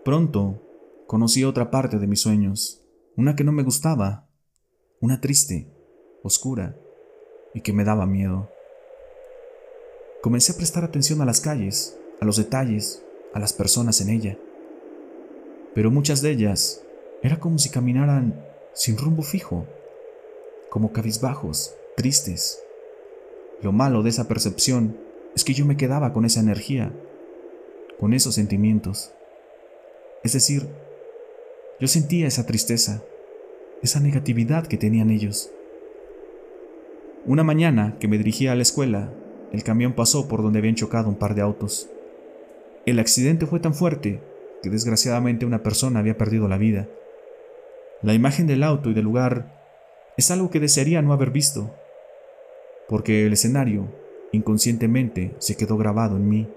Pronto 0.03 0.59
conocí 1.09 1.43
otra 1.43 1.71
parte 1.71 1.97
de 1.97 2.05
mis 2.05 2.21
sueños, 2.21 2.85
una 3.17 3.35
que 3.35 3.43
no 3.43 3.51
me 3.51 3.63
gustaba, 3.63 4.29
una 5.01 5.19
triste, 5.19 5.67
oscura 6.21 6.77
y 7.51 7.61
que 7.61 7.73
me 7.73 7.83
daba 7.83 8.05
miedo. 8.05 8.47
Comencé 10.21 10.51
a 10.51 10.55
prestar 10.55 10.83
atención 10.83 11.19
a 11.19 11.25
las 11.25 11.41
calles, 11.41 11.97
a 12.21 12.25
los 12.25 12.37
detalles, 12.37 13.03
a 13.33 13.39
las 13.39 13.53
personas 13.53 14.01
en 14.01 14.09
ella. 14.11 14.37
Pero 15.73 15.89
muchas 15.89 16.21
de 16.21 16.29
ellas 16.29 16.83
era 17.23 17.39
como 17.39 17.57
si 17.57 17.71
caminaran 17.71 18.45
sin 18.75 18.95
rumbo 18.95 19.23
fijo, 19.23 19.65
como 20.69 20.93
cabizbajos, 20.93 21.73
tristes. 21.97 22.61
Lo 23.63 23.71
malo 23.71 24.03
de 24.03 24.11
esa 24.11 24.27
percepción 24.27 24.95
es 25.35 25.43
que 25.43 25.55
yo 25.55 25.65
me 25.65 25.75
quedaba 25.75 26.13
con 26.13 26.23
esa 26.23 26.39
energía, 26.39 26.93
con 27.99 28.13
esos 28.13 28.35
sentimientos. 28.35 29.11
Es 30.23 30.33
decir, 30.33 30.69
yo 31.79 31.87
sentía 31.87 32.27
esa 32.27 32.45
tristeza, 32.45 33.01
esa 33.81 33.99
negatividad 33.99 34.67
que 34.67 34.77
tenían 34.77 35.09
ellos. 35.09 35.51
Una 37.25 37.43
mañana 37.43 37.95
que 37.99 38.07
me 38.07 38.17
dirigía 38.17 38.51
a 38.51 38.55
la 38.55 38.63
escuela, 38.63 39.13
el 39.53 39.63
camión 39.63 39.93
pasó 39.93 40.27
por 40.27 40.43
donde 40.43 40.59
habían 40.59 40.75
chocado 40.75 41.09
un 41.09 41.15
par 41.15 41.35
de 41.35 41.41
autos. 41.41 41.89
El 42.85 42.99
accidente 42.99 43.45
fue 43.45 43.59
tan 43.59 43.73
fuerte 43.73 44.19
que 44.61 44.69
desgraciadamente 44.69 45.45
una 45.45 45.63
persona 45.63 45.99
había 45.99 46.17
perdido 46.17 46.47
la 46.47 46.57
vida. 46.57 46.87
La 48.01 48.13
imagen 48.13 48.47
del 48.47 48.63
auto 48.63 48.89
y 48.89 48.93
del 48.93 49.05
lugar 49.05 49.59
es 50.17 50.31
algo 50.31 50.49
que 50.49 50.59
desearía 50.59 51.01
no 51.01 51.13
haber 51.13 51.31
visto, 51.31 51.73
porque 52.87 53.25
el 53.25 53.33
escenario 53.33 53.87
inconscientemente 54.31 55.33
se 55.39 55.55
quedó 55.55 55.77
grabado 55.77 56.17
en 56.17 56.27
mí. 56.27 56.49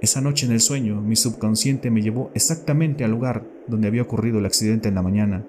Esa 0.00 0.22
noche 0.22 0.46
en 0.46 0.52
el 0.52 0.60
sueño, 0.60 1.02
mi 1.02 1.14
subconsciente 1.14 1.90
me 1.90 2.00
llevó 2.00 2.30
exactamente 2.34 3.04
al 3.04 3.10
lugar 3.10 3.46
donde 3.66 3.86
había 3.86 4.02
ocurrido 4.02 4.38
el 4.38 4.46
accidente 4.46 4.88
en 4.88 4.94
la 4.94 5.02
mañana. 5.02 5.46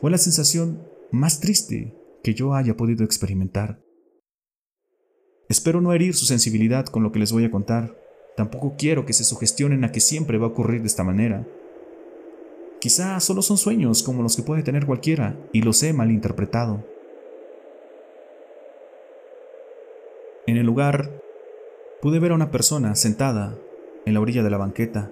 Fue 0.00 0.10
la 0.10 0.18
sensación 0.18 0.82
más 1.12 1.38
triste 1.38 1.94
que 2.22 2.34
yo 2.34 2.54
haya 2.54 2.76
podido 2.76 3.04
experimentar. 3.04 3.80
Espero 5.48 5.80
no 5.80 5.92
herir 5.92 6.14
su 6.14 6.26
sensibilidad 6.26 6.86
con 6.86 7.04
lo 7.04 7.12
que 7.12 7.20
les 7.20 7.32
voy 7.32 7.44
a 7.44 7.50
contar. 7.50 7.96
Tampoco 8.36 8.74
quiero 8.76 9.06
que 9.06 9.12
se 9.12 9.24
sugestionen 9.24 9.84
a 9.84 9.92
que 9.92 10.00
siempre 10.00 10.36
va 10.36 10.46
a 10.46 10.50
ocurrir 10.50 10.80
de 10.80 10.88
esta 10.88 11.04
manera. 11.04 11.46
Quizá 12.80 13.18
solo 13.20 13.40
son 13.40 13.56
sueños 13.56 14.02
como 14.02 14.22
los 14.22 14.36
que 14.36 14.42
puede 14.42 14.62
tener 14.62 14.84
cualquiera 14.84 15.36
y 15.52 15.62
los 15.62 15.82
he 15.82 15.92
malinterpretado. 15.92 16.84
En 20.46 20.56
el 20.56 20.66
lugar, 20.66 21.10
pude 22.00 22.20
ver 22.20 22.32
a 22.32 22.36
una 22.36 22.50
persona 22.50 22.94
sentada 22.94 23.56
en 24.06 24.14
la 24.14 24.20
orilla 24.20 24.42
de 24.42 24.50
la 24.50 24.56
banqueta. 24.56 25.10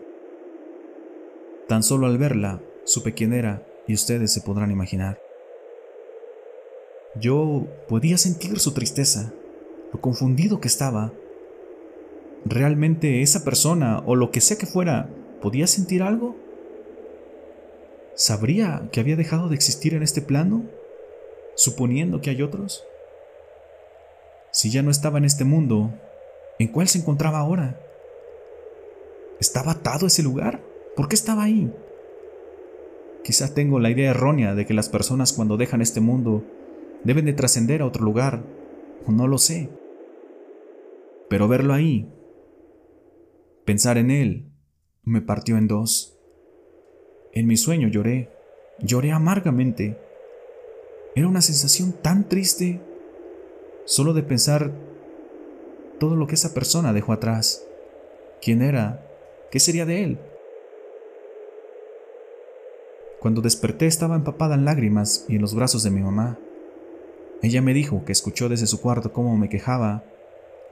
Tan 1.69 1.83
solo 1.83 2.07
al 2.07 2.19
verla, 2.19 2.61
supe 2.85 3.13
quién 3.13 3.33
era 3.33 3.67
y 3.89 3.95
ustedes 3.95 4.33
se 4.33 4.41
podrán 4.41 4.71
imaginar. 4.71 5.21
Yo 7.21 7.67
podía 7.89 8.19
sentir 8.19 8.59
su 8.61 8.73
tristeza, 8.73 9.33
lo 9.93 10.01
confundido 10.01 10.61
que 10.61 10.69
estaba. 10.69 11.13
¿Realmente 12.45 13.23
esa 13.23 13.43
persona, 13.43 14.03
o 14.07 14.15
lo 14.15 14.31
que 14.31 14.41
sea 14.41 14.59
que 14.59 14.67
fuera, 14.67 15.09
podía 15.43 15.67
sentir 15.67 16.03
algo? 16.03 16.37
¿Sabría 18.15 18.89
que 18.93 19.01
había 19.01 19.17
dejado 19.17 19.49
de 19.49 19.57
existir 19.57 19.95
en 19.95 20.03
este 20.03 20.23
plano, 20.23 20.65
suponiendo 21.57 22.21
que 22.21 22.31
hay 22.31 22.43
otros? 22.43 22.85
Si 24.53 24.71
ya 24.71 24.83
no 24.83 24.91
estaba 24.91 25.19
en 25.19 25.25
este 25.25 25.45
mundo, 25.45 25.91
¿en 26.59 26.69
cuál 26.69 26.89
se 26.89 26.99
encontraba 26.99 27.39
ahora? 27.39 27.81
¿Estaba 29.41 29.73
atado 29.73 30.07
ese 30.07 30.23
lugar? 30.23 30.63
¿Por 30.95 31.09
qué 31.09 31.15
estaba 31.15 31.45
ahí? 31.45 31.73
Quizá 33.23 33.55
tengo 33.55 33.81
la 33.81 33.91
idea 33.91 34.11
errónea 34.11 34.55
de 34.55 34.67
que 34.67 34.75
las 34.75 34.89
personas 34.89 35.33
cuando 35.33 35.57
dejan 35.57 35.83
este 35.83 36.01
mundo 36.01 36.45
deben 37.05 37.25
de 37.25 37.33
trascender 37.33 37.83
a 37.83 37.87
otro 37.87 38.05
lugar, 38.05 38.43
o 39.07 39.13
no 39.13 39.27
lo 39.27 39.39
sé. 39.39 39.69
Pero 41.29 41.49
verlo 41.49 41.75
ahí, 41.75 42.09
pensar 43.65 43.99
en 43.99 44.11
él, 44.11 44.53
me 45.03 45.21
partió 45.21 45.57
en 45.57 45.69
dos. 45.69 46.19
En 47.33 47.47
mi 47.47 47.57
sueño 47.57 47.89
lloré, 47.89 48.31
lloré 48.81 49.13
amargamente. 49.13 49.99
Era 51.15 51.29
una 51.29 51.43
sensación 51.43 51.93
tan 51.93 52.29
triste, 52.29 52.81
solo 53.85 54.15
de 54.15 54.23
pensar 54.23 54.73
todo 55.99 56.17
lo 56.17 56.27
que 56.27 56.35
esa 56.35 56.55
persona 56.55 56.93
dejó 56.93 57.13
atrás. 57.13 57.67
¿Quién 58.43 58.63
era? 58.63 59.05
¿Qué 59.51 59.61
sería 59.61 59.87
de 59.87 60.05
él? 60.05 60.19
Cuando 63.21 63.41
desperté 63.41 63.87
estaba 63.87 64.15
empapada 64.15 64.55
en 64.55 64.65
lágrimas 64.65 65.25
y 65.29 65.37
en 65.37 65.43
los 65.43 65.55
brazos 65.55 65.83
de 65.83 65.91
mi 65.91 66.01
mamá. 66.01 66.39
Ella 67.43 67.63
me 67.63 67.75
dijo 67.75 68.05
que 68.05 68.13
escuchó 68.13 68.49
desde 68.49 68.67
su 68.67 68.81
cuarto 68.81 69.13
cómo 69.13 69.37
me 69.37 69.49
quejaba, 69.49 70.05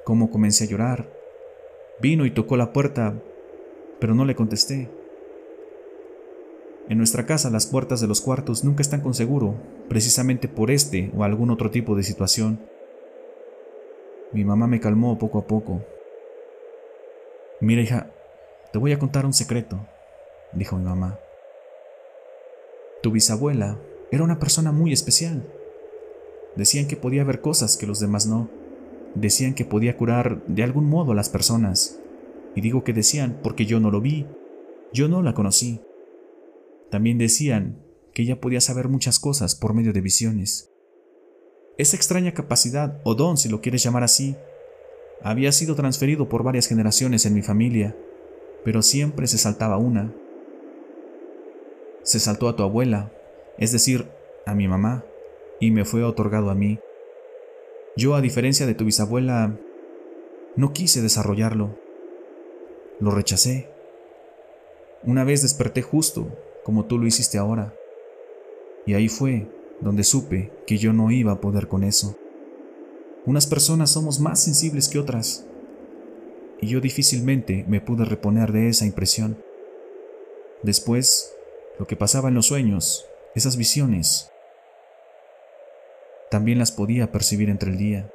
cómo 0.05 0.31
comencé 0.31 0.65
a 0.65 0.67
llorar. 0.69 1.11
Vino 2.01 2.27
y 2.27 2.31
tocó 2.31 2.57
la 2.57 2.73
puerta, 2.73 3.15
pero 3.99 4.15
no 4.15 4.25
le 4.25 4.35
contesté. 4.35 4.91
En 6.89 6.99
nuestra 6.99 7.25
casa 7.25 7.49
las 7.49 7.67
puertas 7.67 8.01
de 8.01 8.07
los 8.07 8.21
cuartos 8.21 8.63
nunca 8.63 8.83
están 8.83 9.01
con 9.01 9.15
seguro, 9.15 9.55
precisamente 9.89 10.49
por 10.49 10.71
este 10.71 11.11
o 11.17 11.25
algún 11.25 11.51
otro 11.51 11.71
tipo 11.71 11.97
de 11.97 12.03
situación. 12.03 12.61
Mi 14.35 14.45
mamá 14.45 14.67
me 14.67 14.81
calmó 14.81 15.17
poco 15.17 15.39
a 15.39 15.47
poco. 15.47 15.85
Mira 17.61 17.83
hija, 17.83 18.11
te 18.73 18.81
voy 18.81 18.91
a 18.91 18.99
contar 18.99 19.25
un 19.27 19.33
secreto, 19.33 19.87
dijo 20.53 20.77
mi 20.77 20.83
mamá. 20.83 21.21
Tu 23.01 23.13
bisabuela 23.13 23.79
era 24.11 24.25
una 24.25 24.41
persona 24.41 24.73
muy 24.73 24.93
especial. 24.93 25.49
Decían 26.57 26.89
que 26.89 26.97
podía 26.97 27.23
ver 27.23 27.41
cosas 27.41 27.77
que 27.77 27.87
los 27.87 28.01
demás 28.01 28.27
no. 28.27 28.51
Decían 29.15 29.55
que 29.55 29.65
podía 29.65 29.97
curar 29.97 30.45
de 30.49 30.65
algún 30.65 30.89
modo 30.89 31.13
a 31.13 31.15
las 31.15 31.29
personas. 31.29 32.01
Y 32.57 32.61
digo 32.61 32.83
que 32.83 32.93
decían 32.93 33.39
porque 33.41 33.67
yo 33.67 33.79
no 33.79 33.93
lo 33.93 34.01
vi, 34.01 34.27
yo 34.93 35.07
no 35.07 35.23
la 35.23 35.35
conocí. 35.35 35.81
También 36.91 37.19
decían 37.19 37.79
que 38.13 38.23
ella 38.23 38.41
podía 38.41 38.61
saber 38.61 38.89
muchas 38.89 39.21
cosas 39.21 39.55
por 39.55 39.75
medio 39.75 39.93
de 39.93 40.01
visiones. 40.01 40.74
Esa 41.77 41.97
extraña 41.97 42.35
capacidad, 42.35 43.01
o 43.03 43.15
don 43.15 43.37
si 43.37 43.49
lo 43.49 43.61
quieres 43.61 43.83
llamar 43.83 44.05
así, 44.05 44.37
había 45.23 45.51
sido 45.53 45.75
transferido 45.75 46.29
por 46.29 46.43
varias 46.43 46.69
generaciones 46.69 47.27
en 47.27 47.35
mi 47.35 47.43
familia, 47.43 47.97
pero 48.65 48.83
siempre 48.83 49.27
se 49.27 49.39
saltaba 49.39 49.77
una, 49.77 50.13
se 52.03 52.21
saltó 52.21 52.49
a 52.49 52.55
tu 52.55 52.63
abuela, 52.63 53.11
es 53.59 53.73
decir, 53.73 54.07
a 54.47 54.55
mi 54.55 54.69
mamá, 54.69 55.05
y 55.59 55.71
me 55.71 55.85
fue 55.85 56.05
otorgado 56.05 56.51
a 56.51 56.55
mí. 56.55 56.79
Yo, 57.97 58.15
a 58.15 58.21
diferencia 58.21 58.67
de 58.67 58.75
tu 58.75 58.85
bisabuela, 58.85 59.57
no 60.57 60.73
quise 60.73 61.01
desarrollarlo. 61.01 61.79
Lo 63.01 63.11
rechacé. 63.11 63.69
Una 65.03 65.25
vez 65.25 65.43
desperté 65.43 65.83
justo, 65.83 66.29
como 66.63 66.85
tú 66.85 66.99
lo 66.99 67.07
hiciste 67.07 67.39
ahora. 67.39 67.75
Y 68.87 68.95
ahí 68.95 69.09
fue 69.09 69.49
donde 69.85 70.03
supe 70.03 70.51
que 70.67 70.79
yo 70.79 70.93
no 70.93 71.11
iba 71.11 71.33
a 71.33 71.41
poder 71.41 71.69
con 71.69 71.85
eso. 71.85 72.17
Unas 73.27 73.47
personas 73.47 73.91
somos 73.91 74.19
más 74.19 74.43
sensibles 74.43 74.89
que 74.89 74.99
otras. 74.99 75.47
Y 76.61 76.69
yo 76.69 76.81
difícilmente 76.81 77.65
me 77.69 77.81
pude 77.81 78.05
reponer 78.05 78.51
de 78.51 78.69
esa 78.69 78.87
impresión. 78.87 79.37
Después 80.63 81.35
lo 81.79 81.87
que 81.87 81.97
pasaba 81.97 82.29
en 82.29 82.35
los 82.35 82.47
sueños, 82.47 83.07
esas 83.35 83.57
visiones, 83.57 84.31
también 86.31 86.59
las 86.59 86.73
podía 86.73 87.13
percibir 87.13 87.51
entre 87.51 87.71
el 87.71 87.79
día. 87.79 88.11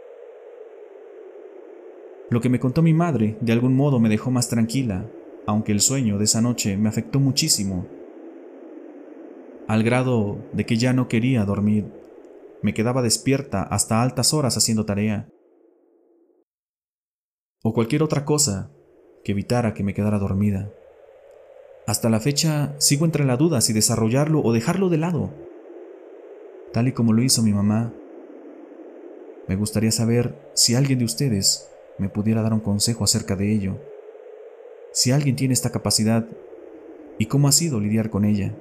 Lo 2.30 2.42
que 2.42 2.50
me 2.50 2.60
contó 2.60 2.82
mi 2.82 2.94
madre 2.94 3.38
de 3.42 3.54
algún 3.54 3.76
modo 3.76 4.00
me 4.00 4.10
dejó 4.10 4.32
más 4.32 4.50
tranquila, 4.50 5.06
aunque 5.46 5.72
el 5.72 5.82
sueño 5.82 6.18
de 6.18 6.26
esa 6.26 6.42
noche 6.42 6.78
me 6.78 6.90
afectó 6.90 7.20
muchísimo, 7.20 7.88
al 9.70 9.84
grado 9.84 10.40
de 10.52 10.66
que 10.66 10.78
ya 10.78 10.94
no 10.94 11.08
quería 11.08 11.46
dormir. 11.46 11.94
Me 12.64 12.74
quedaba 12.74 13.04
despierta 13.04 13.62
hasta 13.62 14.02
altas 14.02 14.34
horas 14.34 14.58
haciendo 14.58 14.84
tarea. 14.84 15.30
O 17.62 17.72
cualquier 17.72 18.02
otra 18.02 18.26
cosa 18.26 18.72
que 19.24 19.34
evitara 19.34 19.76
que 19.76 19.84
me 19.84 19.94
quedara 19.94 20.18
dormida. 20.18 20.72
Hasta 21.86 22.10
la 22.10 22.20
fecha 22.20 22.74
sigo 22.80 23.06
entre 23.06 23.26
la 23.26 23.38
duda 23.38 23.62
si 23.62 23.72
desarrollarlo 23.72 24.42
o 24.42 24.54
dejarlo 24.54 24.90
de 24.90 24.98
lado, 24.98 25.30
tal 26.74 26.88
y 26.88 26.94
como 26.94 27.14
lo 27.14 27.22
hizo 27.22 27.44
mi 27.44 27.54
mamá. 27.54 27.94
Me 29.48 29.56
gustaría 29.56 29.92
saber 29.92 30.52
si 30.56 30.74
alguien 30.74 30.98
de 30.98 31.06
ustedes 31.06 31.70
me 32.00 32.10
pudiera 32.10 32.42
dar 32.42 32.54
un 32.54 32.60
consejo 32.60 33.04
acerca 33.04 33.36
de 33.36 33.54
ello, 33.54 33.78
si 34.94 35.12
alguien 35.12 35.36
tiene 35.36 35.54
esta 35.54 35.72
capacidad 35.72 36.26
y 37.20 37.28
cómo 37.28 37.48
ha 37.48 37.52
sido 37.52 37.80
lidiar 37.80 38.10
con 38.10 38.26
ella. 38.26 38.56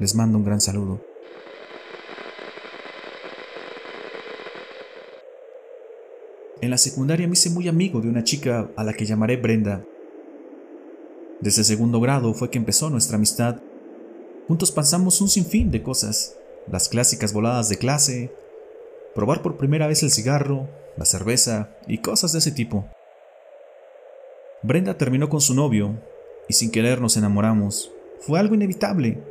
Les 0.00 0.14
mando 0.14 0.38
un 0.38 0.44
gran 0.44 0.62
saludo. 0.62 0.98
En 6.62 6.70
la 6.70 6.78
secundaria 6.78 7.26
me 7.26 7.34
hice 7.34 7.50
muy 7.50 7.68
amigo 7.68 8.00
de 8.00 8.08
una 8.08 8.24
chica 8.24 8.70
a 8.76 8.82
la 8.82 8.94
que 8.94 9.04
llamaré 9.04 9.36
Brenda. 9.36 9.84
Desde 11.40 11.64
segundo 11.64 12.00
grado 12.00 12.32
fue 12.32 12.48
que 12.50 12.56
empezó 12.56 12.88
nuestra 12.88 13.16
amistad. 13.16 13.60
Juntos 14.48 14.72
pasamos 14.72 15.20
un 15.20 15.28
sinfín 15.28 15.70
de 15.70 15.82
cosas, 15.82 16.34
las 16.70 16.88
clásicas 16.88 17.34
voladas 17.34 17.68
de 17.68 17.76
clase, 17.76 18.32
probar 19.14 19.42
por 19.42 19.58
primera 19.58 19.86
vez 19.86 20.02
el 20.02 20.10
cigarro, 20.10 20.66
la 20.96 21.04
cerveza 21.04 21.76
y 21.86 21.98
cosas 21.98 22.32
de 22.32 22.38
ese 22.38 22.52
tipo. 22.52 22.86
Brenda 24.62 24.96
terminó 24.96 25.28
con 25.28 25.42
su 25.42 25.54
novio 25.54 25.94
y 26.48 26.54
sin 26.54 26.70
querer 26.70 27.02
nos 27.02 27.18
enamoramos. 27.18 27.92
Fue 28.20 28.38
algo 28.38 28.54
inevitable. 28.54 29.29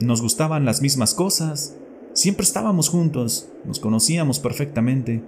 Nos 0.00 0.20
gustaban 0.20 0.66
las 0.66 0.82
mismas 0.82 1.14
cosas, 1.14 1.74
siempre 2.12 2.44
estábamos 2.44 2.90
juntos, 2.90 3.48
nos 3.64 3.80
conocíamos 3.80 4.38
perfectamente. 4.38 5.24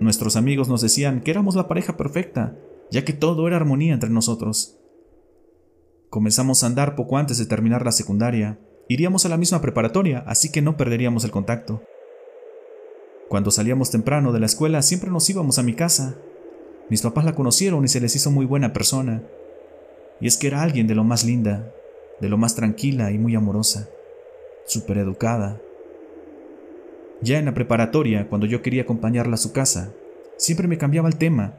Nuestros 0.00 0.36
amigos 0.36 0.68
nos 0.68 0.82
decían 0.82 1.22
que 1.22 1.30
éramos 1.30 1.56
la 1.56 1.66
pareja 1.66 1.96
perfecta, 1.96 2.58
ya 2.90 3.06
que 3.06 3.14
todo 3.14 3.46
era 3.46 3.56
armonía 3.56 3.94
entre 3.94 4.10
nosotros. 4.10 4.76
Comenzamos 6.10 6.62
a 6.62 6.66
andar 6.66 6.94
poco 6.94 7.16
antes 7.16 7.38
de 7.38 7.46
terminar 7.46 7.86
la 7.86 7.92
secundaria. 7.92 8.58
Iríamos 8.86 9.24
a 9.24 9.30
la 9.30 9.38
misma 9.38 9.62
preparatoria, 9.62 10.22
así 10.26 10.52
que 10.52 10.60
no 10.60 10.76
perderíamos 10.76 11.24
el 11.24 11.30
contacto. 11.30 11.82
Cuando 13.30 13.50
salíamos 13.50 13.90
temprano 13.90 14.30
de 14.30 14.40
la 14.40 14.46
escuela 14.46 14.82
siempre 14.82 15.10
nos 15.10 15.28
íbamos 15.30 15.58
a 15.58 15.62
mi 15.62 15.72
casa. 15.72 16.16
Mis 16.90 17.00
papás 17.00 17.24
la 17.24 17.34
conocieron 17.34 17.82
y 17.82 17.88
se 17.88 18.00
les 18.00 18.14
hizo 18.14 18.30
muy 18.30 18.44
buena 18.44 18.74
persona. 18.74 19.22
Y 20.20 20.26
es 20.26 20.36
que 20.36 20.48
era 20.48 20.62
alguien 20.62 20.86
de 20.86 20.94
lo 20.94 21.02
más 21.02 21.24
linda, 21.24 21.72
de 22.20 22.28
lo 22.28 22.38
más 22.38 22.54
tranquila 22.54 23.10
y 23.10 23.18
muy 23.18 23.34
amorosa, 23.34 23.88
súper 24.66 24.98
educada. 24.98 25.60
Ya 27.20 27.38
en 27.38 27.46
la 27.46 27.54
preparatoria, 27.54 28.28
cuando 28.28 28.46
yo 28.46 28.62
quería 28.62 28.82
acompañarla 28.82 29.34
a 29.34 29.38
su 29.38 29.52
casa, 29.52 29.92
siempre 30.36 30.68
me 30.68 30.78
cambiaba 30.78 31.08
el 31.08 31.16
tema. 31.16 31.54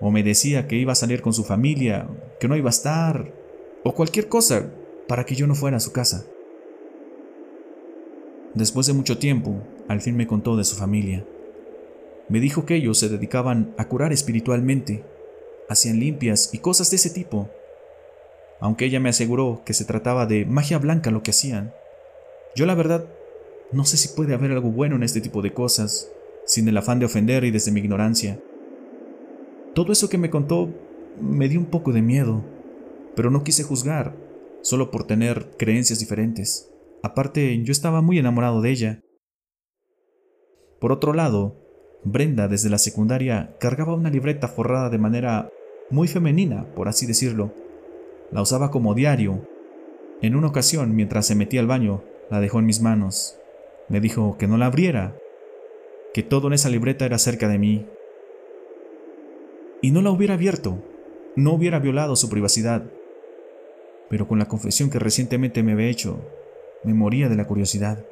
O 0.00 0.10
me 0.10 0.22
decía 0.22 0.66
que 0.66 0.76
iba 0.76 0.92
a 0.92 0.96
salir 0.96 1.22
con 1.22 1.32
su 1.32 1.44
familia, 1.44 2.08
que 2.40 2.48
no 2.48 2.56
iba 2.56 2.68
a 2.68 2.70
estar, 2.70 3.32
o 3.84 3.94
cualquier 3.94 4.28
cosa 4.28 4.70
para 5.08 5.24
que 5.24 5.34
yo 5.34 5.46
no 5.46 5.54
fuera 5.54 5.76
a 5.76 5.80
su 5.80 5.92
casa. 5.92 6.24
Después 8.54 8.86
de 8.86 8.92
mucho 8.92 9.18
tiempo, 9.18 9.62
al 9.88 10.00
fin 10.00 10.16
me 10.16 10.26
contó 10.26 10.56
de 10.56 10.64
su 10.64 10.76
familia. 10.76 11.24
Me 12.28 12.40
dijo 12.40 12.66
que 12.66 12.74
ellos 12.74 12.98
se 12.98 13.08
dedicaban 13.08 13.74
a 13.78 13.86
curar 13.86 14.12
espiritualmente, 14.12 15.04
hacían 15.68 16.00
limpias 16.00 16.52
y 16.52 16.58
cosas 16.58 16.90
de 16.90 16.96
ese 16.96 17.10
tipo. 17.10 17.48
Aunque 18.60 18.86
ella 18.86 19.00
me 19.00 19.10
aseguró 19.10 19.62
que 19.64 19.74
se 19.74 19.84
trataba 19.84 20.26
de 20.26 20.44
magia 20.44 20.78
blanca 20.78 21.10
lo 21.10 21.22
que 21.22 21.30
hacían. 21.30 21.72
Yo 22.54 22.66
la 22.66 22.74
verdad 22.74 23.06
no 23.72 23.84
sé 23.84 23.96
si 23.96 24.08
puede 24.08 24.34
haber 24.34 24.52
algo 24.52 24.70
bueno 24.70 24.96
en 24.96 25.02
este 25.02 25.20
tipo 25.20 25.42
de 25.42 25.52
cosas, 25.52 26.10
sin 26.44 26.68
el 26.68 26.76
afán 26.76 26.98
de 26.98 27.06
ofender 27.06 27.44
y 27.44 27.50
desde 27.50 27.72
mi 27.72 27.80
ignorancia. 27.80 28.40
Todo 29.74 29.92
eso 29.92 30.08
que 30.08 30.18
me 30.18 30.30
contó 30.30 30.70
me 31.20 31.48
dio 31.48 31.58
un 31.58 31.66
poco 31.66 31.92
de 31.92 32.02
miedo, 32.02 32.44
pero 33.14 33.30
no 33.30 33.42
quise 33.44 33.62
juzgar, 33.62 34.14
solo 34.62 34.90
por 34.90 35.04
tener 35.04 35.50
creencias 35.58 35.98
diferentes. 35.98 36.70
Aparte, 37.02 37.62
yo 37.62 37.72
estaba 37.72 38.00
muy 38.00 38.18
enamorado 38.18 38.62
de 38.62 38.70
ella. 38.70 39.00
Por 40.80 40.92
otro 40.92 41.12
lado, 41.12 41.56
Brenda 42.04 42.46
desde 42.46 42.70
la 42.70 42.78
secundaria 42.78 43.56
cargaba 43.58 43.94
una 43.94 44.10
libreta 44.10 44.46
forrada 44.46 44.90
de 44.90 44.98
manera 44.98 45.50
muy 45.90 46.06
femenina, 46.06 46.64
por 46.74 46.88
así 46.88 47.04
decirlo. 47.04 47.52
La 48.30 48.42
usaba 48.42 48.70
como 48.70 48.94
diario. 48.94 49.46
En 50.22 50.34
una 50.34 50.48
ocasión, 50.48 50.94
mientras 50.96 51.26
se 51.26 51.34
metía 51.34 51.60
al 51.60 51.66
baño, 51.66 52.02
la 52.30 52.40
dejó 52.40 52.58
en 52.58 52.66
mis 52.66 52.80
manos. 52.80 53.38
Me 53.88 54.00
dijo 54.00 54.36
que 54.38 54.48
no 54.48 54.56
la 54.56 54.66
abriera, 54.66 55.16
que 56.12 56.22
todo 56.22 56.48
en 56.48 56.54
esa 56.54 56.68
libreta 56.68 57.04
era 57.04 57.18
cerca 57.18 57.48
de 57.48 57.58
mí. 57.58 57.86
Y 59.82 59.90
no 59.90 60.02
la 60.02 60.10
hubiera 60.10 60.34
abierto, 60.34 60.82
no 61.36 61.52
hubiera 61.52 61.78
violado 61.78 62.16
su 62.16 62.28
privacidad. 62.28 62.84
Pero 64.08 64.26
con 64.26 64.38
la 64.38 64.48
confesión 64.48 64.90
que 64.90 64.98
recientemente 64.98 65.62
me 65.62 65.72
había 65.72 65.88
hecho, 65.88 66.20
me 66.84 66.94
moría 66.94 67.28
de 67.28 67.36
la 67.36 67.46
curiosidad. 67.46 68.04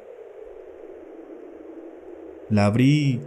La 2.49 2.67
abrí 2.67 3.21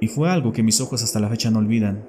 y 0.00 0.08
fue 0.08 0.30
algo 0.30 0.52
que 0.52 0.62
mis 0.62 0.80
ojos 0.80 1.02
hasta 1.02 1.20
la 1.20 1.28
fecha 1.28 1.50
no 1.50 1.58
olvidan. 1.58 2.06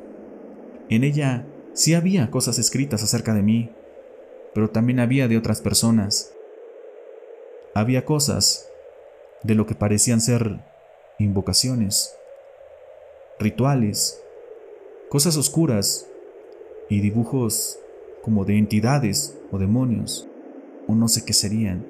En 0.89 1.03
ella 1.03 1.45
sí 1.73 1.93
había 1.93 2.31
cosas 2.31 2.57
escritas 2.57 3.03
acerca 3.03 3.33
de 3.33 3.41
mí, 3.41 3.69
pero 4.53 4.69
también 4.69 4.99
había 4.99 5.27
de 5.27 5.37
otras 5.37 5.61
personas. 5.61 6.33
Había 7.73 8.05
cosas 8.05 8.67
de 9.43 9.55
lo 9.55 9.65
que 9.65 9.75
parecían 9.75 10.21
ser 10.21 10.59
invocaciones, 11.19 12.15
rituales, 13.39 14.21
cosas 15.09 15.37
oscuras 15.37 16.07
y 16.89 16.99
dibujos 16.99 17.79
como 18.21 18.45
de 18.45 18.57
entidades 18.57 19.37
o 19.51 19.57
demonios, 19.57 20.27
o 20.87 20.95
no 20.95 21.07
sé 21.07 21.25
qué 21.25 21.33
serían. 21.33 21.85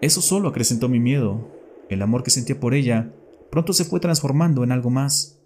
Eso 0.00 0.20
solo 0.22 0.48
acrecentó 0.48 0.88
mi 0.88 1.00
miedo. 1.00 1.48
El 1.88 2.02
amor 2.02 2.22
que 2.22 2.30
sentía 2.30 2.58
por 2.58 2.74
ella 2.74 3.12
pronto 3.50 3.72
se 3.72 3.84
fue 3.84 4.00
transformando 4.00 4.64
en 4.64 4.72
algo 4.72 4.90
más. 4.90 5.40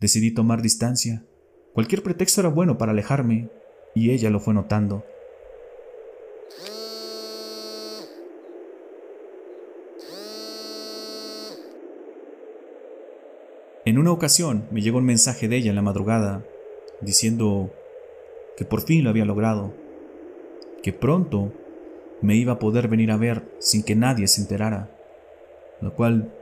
Decidí 0.00 0.32
tomar 0.32 0.62
distancia. 0.62 1.26
Cualquier 1.74 2.02
pretexto 2.02 2.40
era 2.40 2.48
bueno 2.48 2.78
para 2.78 2.92
alejarme, 2.92 3.50
y 3.96 4.10
ella 4.10 4.28
lo 4.28 4.40
fue 4.40 4.52
notando. 4.52 5.02
En 13.86 13.96
una 13.98 14.12
ocasión 14.12 14.66
me 14.70 14.82
llegó 14.82 14.98
un 14.98 15.06
mensaje 15.06 15.48
de 15.48 15.56
ella 15.56 15.70
en 15.70 15.76
la 15.76 15.82
madrugada, 15.82 16.44
diciendo 17.00 17.70
que 18.58 18.66
por 18.66 18.82
fin 18.82 19.02
lo 19.02 19.08
había 19.08 19.24
logrado, 19.24 19.72
que 20.82 20.92
pronto 20.92 21.52
me 22.20 22.36
iba 22.36 22.52
a 22.52 22.58
poder 22.58 22.88
venir 22.88 23.10
a 23.10 23.16
ver 23.16 23.44
sin 23.60 23.82
que 23.82 23.96
nadie 23.96 24.28
se 24.28 24.42
enterara, 24.42 24.90
lo 25.80 25.94
cual 25.94 26.34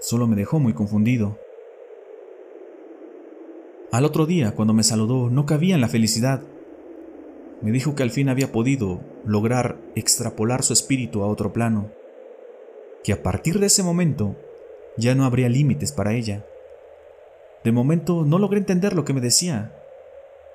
solo 0.00 0.26
me 0.26 0.36
dejó 0.36 0.60
muy 0.60 0.72
confundido. 0.72 1.38
Al 3.92 4.06
otro 4.06 4.24
día, 4.24 4.52
cuando 4.52 4.72
me 4.72 4.82
saludó, 4.82 5.28
no 5.28 5.44
cabía 5.44 5.74
en 5.74 5.82
la 5.82 5.88
felicidad. 5.88 6.42
Me 7.62 7.72
dijo 7.72 7.94
que 7.94 8.02
al 8.02 8.10
fin 8.10 8.28
había 8.28 8.52
podido 8.52 9.00
lograr 9.24 9.78
extrapolar 9.94 10.62
su 10.62 10.72
espíritu 10.72 11.22
a 11.22 11.26
otro 11.26 11.52
plano, 11.52 11.90
que 13.02 13.12
a 13.12 13.22
partir 13.22 13.58
de 13.58 13.66
ese 13.66 13.82
momento 13.82 14.36
ya 14.96 15.14
no 15.14 15.24
habría 15.24 15.48
límites 15.48 15.92
para 15.92 16.12
ella 16.12 16.44
de 17.66 17.72
momento 17.72 18.24
no 18.24 18.38
logré 18.38 18.58
entender 18.58 18.94
lo 18.94 19.04
que 19.04 19.12
me 19.12 19.20
decía. 19.20 19.72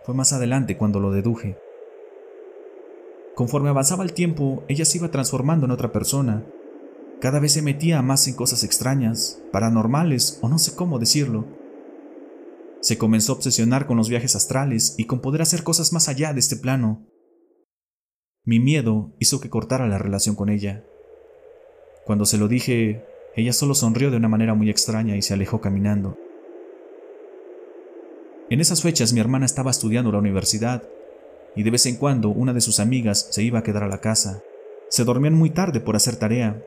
Fue 0.06 0.16
más 0.16 0.32
adelante 0.32 0.78
cuando 0.78 1.02
lo 1.02 1.12
deduje. 1.12 1.58
Conforme 3.36 3.68
avanzaba 3.68 4.06
el 4.06 4.14
tiempo, 4.14 4.64
ella 4.70 4.86
se 4.86 4.98
iba 4.98 5.12
transformando 5.12 5.66
en 5.66 5.74
otra 5.74 5.92
persona. 5.92 6.46
Cada 7.20 7.42
vez 7.42 7.52
se 7.52 7.62
metía 7.62 8.02
más 8.02 8.30
en 8.30 8.36
cosas 8.36 8.64
extrañas, 8.64 9.42
paranormales 9.52 10.40
o 10.42 10.48
no 10.48 10.58
sé 10.58 10.74
cómo 10.74 11.00
decirlo. 11.00 11.44
Se 12.82 12.98
comenzó 12.98 13.34
a 13.34 13.36
obsesionar 13.36 13.86
con 13.86 13.98
los 13.98 14.10
viajes 14.10 14.36
astrales 14.36 14.96
y 14.98 15.06
con 15.06 15.22
poder 15.22 15.42
hacer 15.42 15.64
cosas 15.64 15.94
más 15.94 16.10
allá 16.10 16.34
de 16.34 16.40
este 16.40 16.56
plano. 16.56 17.08
Mi 18.44 18.60
miedo 18.60 19.16
hizo 19.20 19.40
que 19.40 19.50
cortara 19.50 19.88
la 19.88 20.00
relación 20.00 20.36
con 20.36 20.50
ella. 20.50 20.84
Cuando 22.06 22.26
se 22.26 22.38
lo 22.38 22.48
dije, 22.48 23.06
ella 23.36 23.54
solo 23.54 23.76
sonrió 23.76 24.10
de 24.10 24.18
una 24.18 24.28
manera 24.28 24.56
muy 24.56 24.70
extraña 24.70 25.16
y 25.16 25.22
se 25.22 25.34
alejó 25.36 25.62
caminando. 25.62 26.18
En 28.50 28.60
esas 28.60 28.82
fechas 28.82 29.14
mi 29.14 29.20
hermana 29.20 29.46
estaba 29.46 29.72
estudiando 29.72 30.12
la 30.12 30.18
universidad 30.18 30.84
y 31.56 31.64
de 31.64 31.72
vez 31.72 31.86
en 31.86 31.98
cuando 31.98 32.30
una 32.30 32.54
de 32.54 32.62
sus 32.62 32.80
amigas 32.80 33.28
se 33.30 33.44
iba 33.44 33.60
a 33.60 33.64
quedar 33.64 33.84
a 33.84 33.88
la 33.88 34.02
casa. 34.02 34.42
Se 34.90 35.04
dormían 35.04 35.36
muy 35.36 35.52
tarde 35.52 35.80
por 35.80 35.96
hacer 35.96 36.16
tarea. 36.16 36.62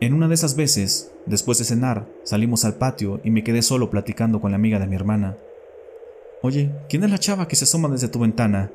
En 0.00 0.14
una 0.14 0.28
de 0.28 0.34
esas 0.34 0.56
veces, 0.56 1.12
después 1.26 1.58
de 1.58 1.64
cenar, 1.64 2.08
salimos 2.24 2.64
al 2.64 2.76
patio 2.76 3.20
y 3.22 3.30
me 3.30 3.44
quedé 3.44 3.60
solo 3.60 3.90
platicando 3.90 4.40
con 4.40 4.50
la 4.50 4.56
amiga 4.56 4.78
de 4.78 4.86
mi 4.86 4.96
hermana. 4.96 5.36
Oye, 6.40 6.70
¿quién 6.88 7.04
es 7.04 7.10
la 7.10 7.18
chava 7.18 7.46
que 7.46 7.56
se 7.56 7.64
asoma 7.64 7.86
desde 7.90 8.08
tu 8.08 8.18
ventana? 8.18 8.72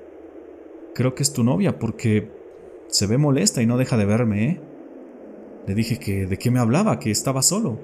Creo 0.94 1.16
que 1.16 1.24
es 1.24 1.34
tu 1.34 1.44
novia 1.44 1.80
porque 1.80 2.30
se 2.90 3.08
ve 3.08 3.18
molesta 3.18 3.64
y 3.64 3.66
no 3.66 3.78
deja 3.78 3.98
de 3.98 4.06
verme, 4.06 4.46
¿eh? 4.46 4.62
Le 5.66 5.74
dije 5.74 5.98
que 5.98 6.28
de 6.28 6.38
qué 6.38 6.52
me 6.52 6.60
hablaba, 6.60 7.00
que 7.00 7.10
estaba 7.10 7.42
solo. 7.42 7.80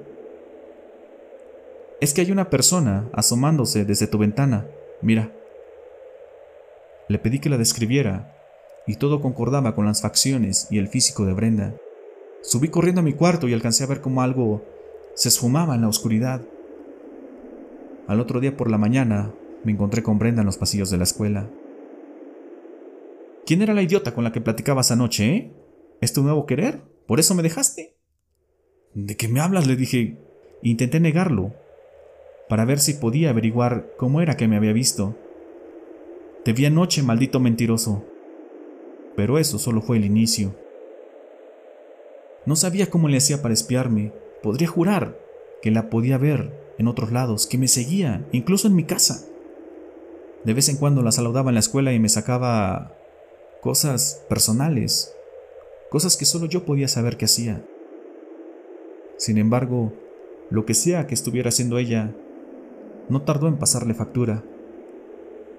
Es 2.00 2.14
que 2.14 2.22
hay 2.22 2.32
una 2.32 2.52
persona 2.52 3.10
asomándose 3.12 3.86
desde 3.86 4.06
tu 4.06 4.20
ventana. 4.20 4.68
Mira. 5.02 5.32
Le 7.08 7.18
pedí 7.18 7.40
que 7.40 7.50
la 7.50 7.58
describiera, 7.58 8.36
y 8.86 8.98
todo 8.98 9.20
concordaba 9.20 9.74
con 9.74 9.88
las 9.88 10.00
facciones 10.00 10.68
y 10.70 10.78
el 10.78 10.90
físico 10.90 11.26
de 11.26 11.34
Brenda. 11.34 11.74
Subí 12.42 12.70
corriendo 12.70 13.02
a 13.02 13.04
mi 13.04 13.14
cuarto 13.14 13.48
y 13.48 13.54
alcancé 13.54 13.84
a 13.84 13.88
ver 13.88 14.02
cómo 14.02 14.22
algo 14.22 14.64
se 15.14 15.30
esfumaba 15.30 15.76
en 15.76 15.82
la 15.82 15.88
oscuridad. 15.88 16.42
Al 18.08 18.20
otro 18.20 18.40
día 18.40 18.58
por 18.58 18.70
la 18.70 18.78
mañana 18.78 19.34
me 19.64 19.72
encontré 19.72 20.04
con 20.04 20.20
Brenda 20.20 20.42
en 20.42 20.48
los 20.48 20.58
pasillos 20.58 20.90
de 20.90 20.98
la 20.98 21.04
escuela. 21.04 21.50
¿Quién 23.46 23.62
era 23.62 23.74
la 23.74 23.82
idiota 23.82 24.14
con 24.14 24.24
la 24.24 24.32
que 24.32 24.42
platicabas 24.42 24.92
anoche, 24.92 25.36
eh? 25.36 25.54
¿Es 26.02 26.14
tu 26.14 26.24
nuevo 26.24 26.46
querer? 26.46 26.82
¿Por 27.08 27.20
eso 27.20 27.36
me 27.36 27.44
dejaste? 27.44 27.98
¿De 28.94 29.16
qué 29.18 29.28
me 29.28 29.40
hablas? 29.40 29.68
le 29.68 29.76
dije. 29.76 30.18
Intenté 30.64 31.00
negarlo, 31.00 31.54
para 32.52 32.66
ver 32.66 32.80
si 32.80 32.96
podía 32.96 33.30
averiguar 33.30 33.94
cómo 33.98 34.22
era 34.22 34.36
que 34.36 34.48
me 34.48 34.58
había 34.58 34.74
visto. 34.74 35.16
Te 36.44 36.54
vi 36.54 36.66
anoche, 36.66 37.02
maldito 37.02 37.40
mentiroso. 37.40 38.04
Pero 39.16 39.40
eso 39.40 39.58
solo 39.58 39.82
fue 39.82 39.96
el 39.96 40.06
inicio. 40.06 40.54
No 42.46 42.56
sabía 42.56 42.90
cómo 42.90 43.08
le 43.08 43.18
hacía 43.18 43.42
para 43.42 43.54
espiarme. 43.54 44.14
Podría 44.42 44.68
jurar 44.68 45.18
que 45.62 45.72
la 45.72 45.90
podía 45.90 46.18
ver 46.18 46.52
en 46.78 46.88
otros 46.88 47.12
lados, 47.12 47.46
que 47.46 47.58
me 47.58 47.68
seguía, 47.68 48.26
incluso 48.32 48.68
en 48.68 48.76
mi 48.76 48.84
casa. 48.84 49.28
De 50.44 50.54
vez 50.54 50.70
en 50.70 50.78
cuando 50.78 51.04
la 51.04 51.12
saludaba 51.12 51.52
en 51.52 51.56
la 51.56 51.60
escuela 51.60 51.94
y 51.94 52.00
me 52.00 52.10
sacaba 52.10 52.96
cosas 53.62 54.24
personales, 54.28 55.14
cosas 55.92 56.18
que 56.18 56.26
solo 56.26 56.48
yo 56.48 56.66
podía 56.66 56.88
saber 56.88 57.18
que 57.18 57.26
hacía. 57.26 57.64
Sin 59.18 59.38
embargo, 59.38 59.94
lo 60.50 60.66
que 60.66 60.74
sea 60.74 61.06
que 61.06 61.14
estuviera 61.14 61.50
haciendo 61.50 61.78
ella, 61.78 62.16
no 63.08 63.22
tardó 63.22 63.48
en 63.48 63.58
pasarle 63.58 63.94
factura. 63.94 64.44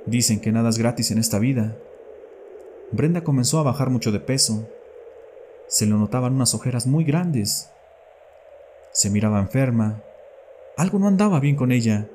Dicen 0.06 0.40
que 0.40 0.50
nada 0.50 0.68
es 0.68 0.78
gratis 0.78 1.12
en 1.12 1.18
esta 1.18 1.38
vida. 1.38 1.76
Brenda 2.90 3.22
comenzó 3.22 3.60
a 3.60 3.62
bajar 3.62 3.88
mucho 3.88 4.10
de 4.10 4.18
peso. 4.18 4.68
Se 5.72 5.86
le 5.86 5.92
notaban 5.92 6.34
unas 6.34 6.52
ojeras 6.52 6.86
muy 6.86 7.02
grandes. 7.02 7.70
Se 8.92 9.08
miraba 9.08 9.40
enferma. 9.40 10.02
Algo 10.76 10.98
no 10.98 11.08
andaba 11.08 11.40
bien 11.40 11.56
con 11.56 11.72
ella. 11.72 12.10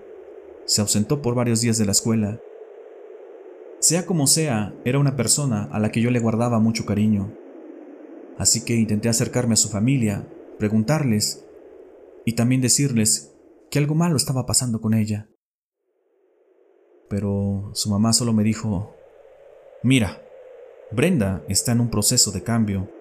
Se 0.65 0.79
ausentó 0.79 1.23
por 1.23 1.33
varios 1.33 1.61
días 1.61 1.79
de 1.79 1.85
la 1.85 1.93
escuela. 1.93 2.39
Sea 3.79 4.05
como 4.05 4.27
sea, 4.27 4.75
era 4.85 4.99
una 4.99 5.15
persona 5.15 5.69
a 5.71 5.79
la 5.79 5.91
que 5.91 6.01
yo 6.01 6.11
le 6.11 6.19
guardaba 6.19 6.59
mucho 6.59 6.85
cariño. 6.85 7.33
Así 8.37 8.63
que 8.63 8.75
intenté 8.75 9.09
acercarme 9.09 9.53
a 9.53 9.57
su 9.57 9.69
familia, 9.69 10.27
preguntarles 10.59 11.43
y 12.25 12.33
también 12.33 12.61
decirles 12.61 13.33
que 13.71 13.79
algo 13.79 13.95
malo 13.95 14.17
estaba 14.17 14.45
pasando 14.45 14.81
con 14.81 14.93
ella. 14.93 15.29
Pero 17.09 17.71
su 17.73 17.89
mamá 17.89 18.13
solo 18.13 18.33
me 18.33 18.43
dijo, 18.43 18.93
mira, 19.81 20.21
Brenda 20.91 21.43
está 21.49 21.71
en 21.71 21.81
un 21.81 21.89
proceso 21.89 22.31
de 22.31 22.43
cambio 22.43 22.95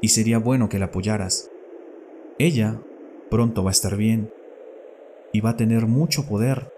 y 0.00 0.08
sería 0.08 0.38
bueno 0.38 0.68
que 0.68 0.78
la 0.78 0.86
apoyaras. 0.86 1.50
Ella 2.38 2.80
pronto 3.30 3.64
va 3.64 3.70
a 3.70 3.72
estar 3.72 3.96
bien 3.96 4.32
y 5.32 5.40
va 5.40 5.50
a 5.50 5.56
tener 5.56 5.86
mucho 5.86 6.26
poder. 6.26 6.72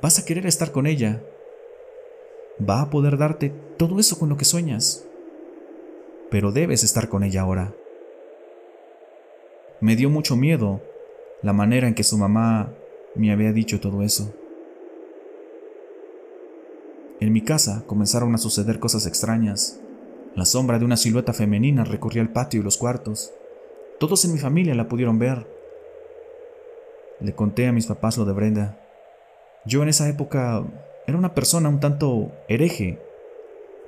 Vas 0.00 0.18
a 0.18 0.24
querer 0.24 0.46
estar 0.46 0.72
con 0.72 0.86
ella. 0.86 1.22
Va 2.68 2.82
a 2.82 2.90
poder 2.90 3.18
darte 3.18 3.52
todo 3.76 3.98
eso 3.98 4.18
con 4.18 4.28
lo 4.28 4.36
que 4.36 4.44
sueñas. 4.44 5.06
Pero 6.30 6.52
debes 6.52 6.82
estar 6.82 7.08
con 7.08 7.22
ella 7.24 7.42
ahora. 7.42 7.74
Me 9.80 9.96
dio 9.96 10.10
mucho 10.10 10.36
miedo 10.36 10.80
la 11.42 11.52
manera 11.52 11.88
en 11.88 11.94
que 11.94 12.04
su 12.04 12.16
mamá 12.16 12.72
me 13.14 13.32
había 13.32 13.52
dicho 13.52 13.80
todo 13.80 14.02
eso. 14.02 14.32
En 17.20 17.32
mi 17.32 17.42
casa 17.42 17.84
comenzaron 17.86 18.34
a 18.34 18.38
suceder 18.38 18.78
cosas 18.80 19.06
extrañas. 19.06 19.80
La 20.34 20.44
sombra 20.44 20.78
de 20.78 20.84
una 20.84 20.96
silueta 20.96 21.32
femenina 21.32 21.84
recorría 21.84 22.22
el 22.22 22.30
patio 22.30 22.60
y 22.60 22.62
los 22.62 22.78
cuartos. 22.78 23.32
Todos 23.98 24.24
en 24.24 24.32
mi 24.32 24.38
familia 24.38 24.74
la 24.74 24.88
pudieron 24.88 25.18
ver. 25.18 25.46
Le 27.20 27.34
conté 27.34 27.66
a 27.66 27.72
mis 27.72 27.86
papás 27.86 28.16
lo 28.16 28.24
de 28.24 28.32
Brenda. 28.32 28.80
Yo 29.66 29.82
en 29.82 29.88
esa 29.88 30.08
época 30.08 30.64
era 31.06 31.18
una 31.18 31.34
persona 31.34 31.68
un 31.68 31.80
tanto 31.80 32.32
hereje, 32.48 32.98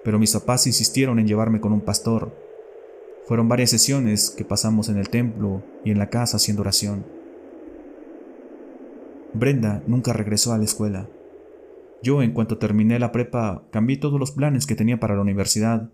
pero 0.05 0.19
mis 0.19 0.33
papás 0.33 0.67
insistieron 0.67 1.19
en 1.19 1.27
llevarme 1.27 1.61
con 1.61 1.73
un 1.73 1.81
pastor 1.81 2.45
fueron 3.27 3.49
varias 3.49 3.71
sesiones 3.71 4.31
que 4.31 4.45
pasamos 4.45 4.89
en 4.89 4.99
el 4.99 5.09
templo 5.09 5.63
y 5.83 5.91
en 5.91 5.99
la 5.99 6.11
casa 6.11 6.37
haciendo 6.37 6.61
oración. 6.61 7.07
Brenda 9.33 9.83
nunca 9.87 10.13
regresó 10.13 10.53
a 10.53 10.59
la 10.59 10.65
escuela. 10.65 11.09
Yo, 12.03 12.23
en 12.23 12.33
cuanto 12.33 12.59
terminé 12.59 12.99
la 12.99 13.13
prepa, 13.13 13.67
cambié 13.71 13.97
todos 13.97 14.21
los 14.21 14.33
planes 14.33 14.67
que 14.67 14.75
tenía 14.75 15.01
para 15.01 15.15
la 15.15 15.23
universidad, 15.23 15.91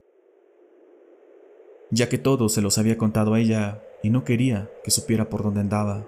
ya 1.90 2.08
que 2.08 2.18
todo 2.18 2.48
se 2.48 2.62
los 2.62 2.78
había 2.78 2.98
contado 2.98 3.34
a 3.34 3.40
ella 3.40 3.82
y 4.02 4.10
no 4.10 4.24
quería 4.24 4.70
que 4.84 4.90
supiera 4.90 5.28
por 5.28 5.42
dónde 5.42 5.60
andaba 5.60 6.06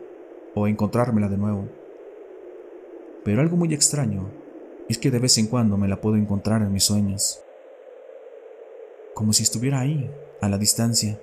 o 0.54 0.66
encontrármela 0.66 1.28
de 1.28 1.36
nuevo. 1.36 1.68
Pero 3.24 3.40
algo 3.40 3.56
muy 3.56 3.72
extraño 3.74 4.30
es 4.88 4.98
que 4.98 5.10
de 5.10 5.18
vez 5.18 5.38
en 5.38 5.46
cuando 5.46 5.76
me 5.76 5.88
la 5.88 6.00
puedo 6.00 6.16
encontrar 6.16 6.62
en 6.62 6.72
mis 6.72 6.84
sueños, 6.84 7.42
como 9.14 9.32
si 9.32 9.42
estuviera 9.42 9.80
ahí, 9.80 10.10
a 10.40 10.48
la 10.48 10.58
distancia. 10.58 11.20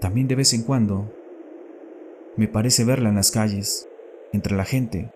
También 0.00 0.28
de 0.28 0.36
vez 0.36 0.54
en 0.54 0.62
cuando 0.62 1.12
me 2.36 2.48
parece 2.48 2.84
verla 2.84 3.10
en 3.10 3.16
las 3.16 3.30
calles, 3.30 3.88
entre 4.32 4.56
la 4.56 4.64
gente, 4.64 5.12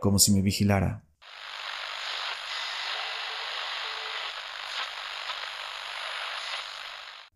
como 0.00 0.18
si 0.18 0.32
me 0.32 0.42
vigilara. 0.42 1.05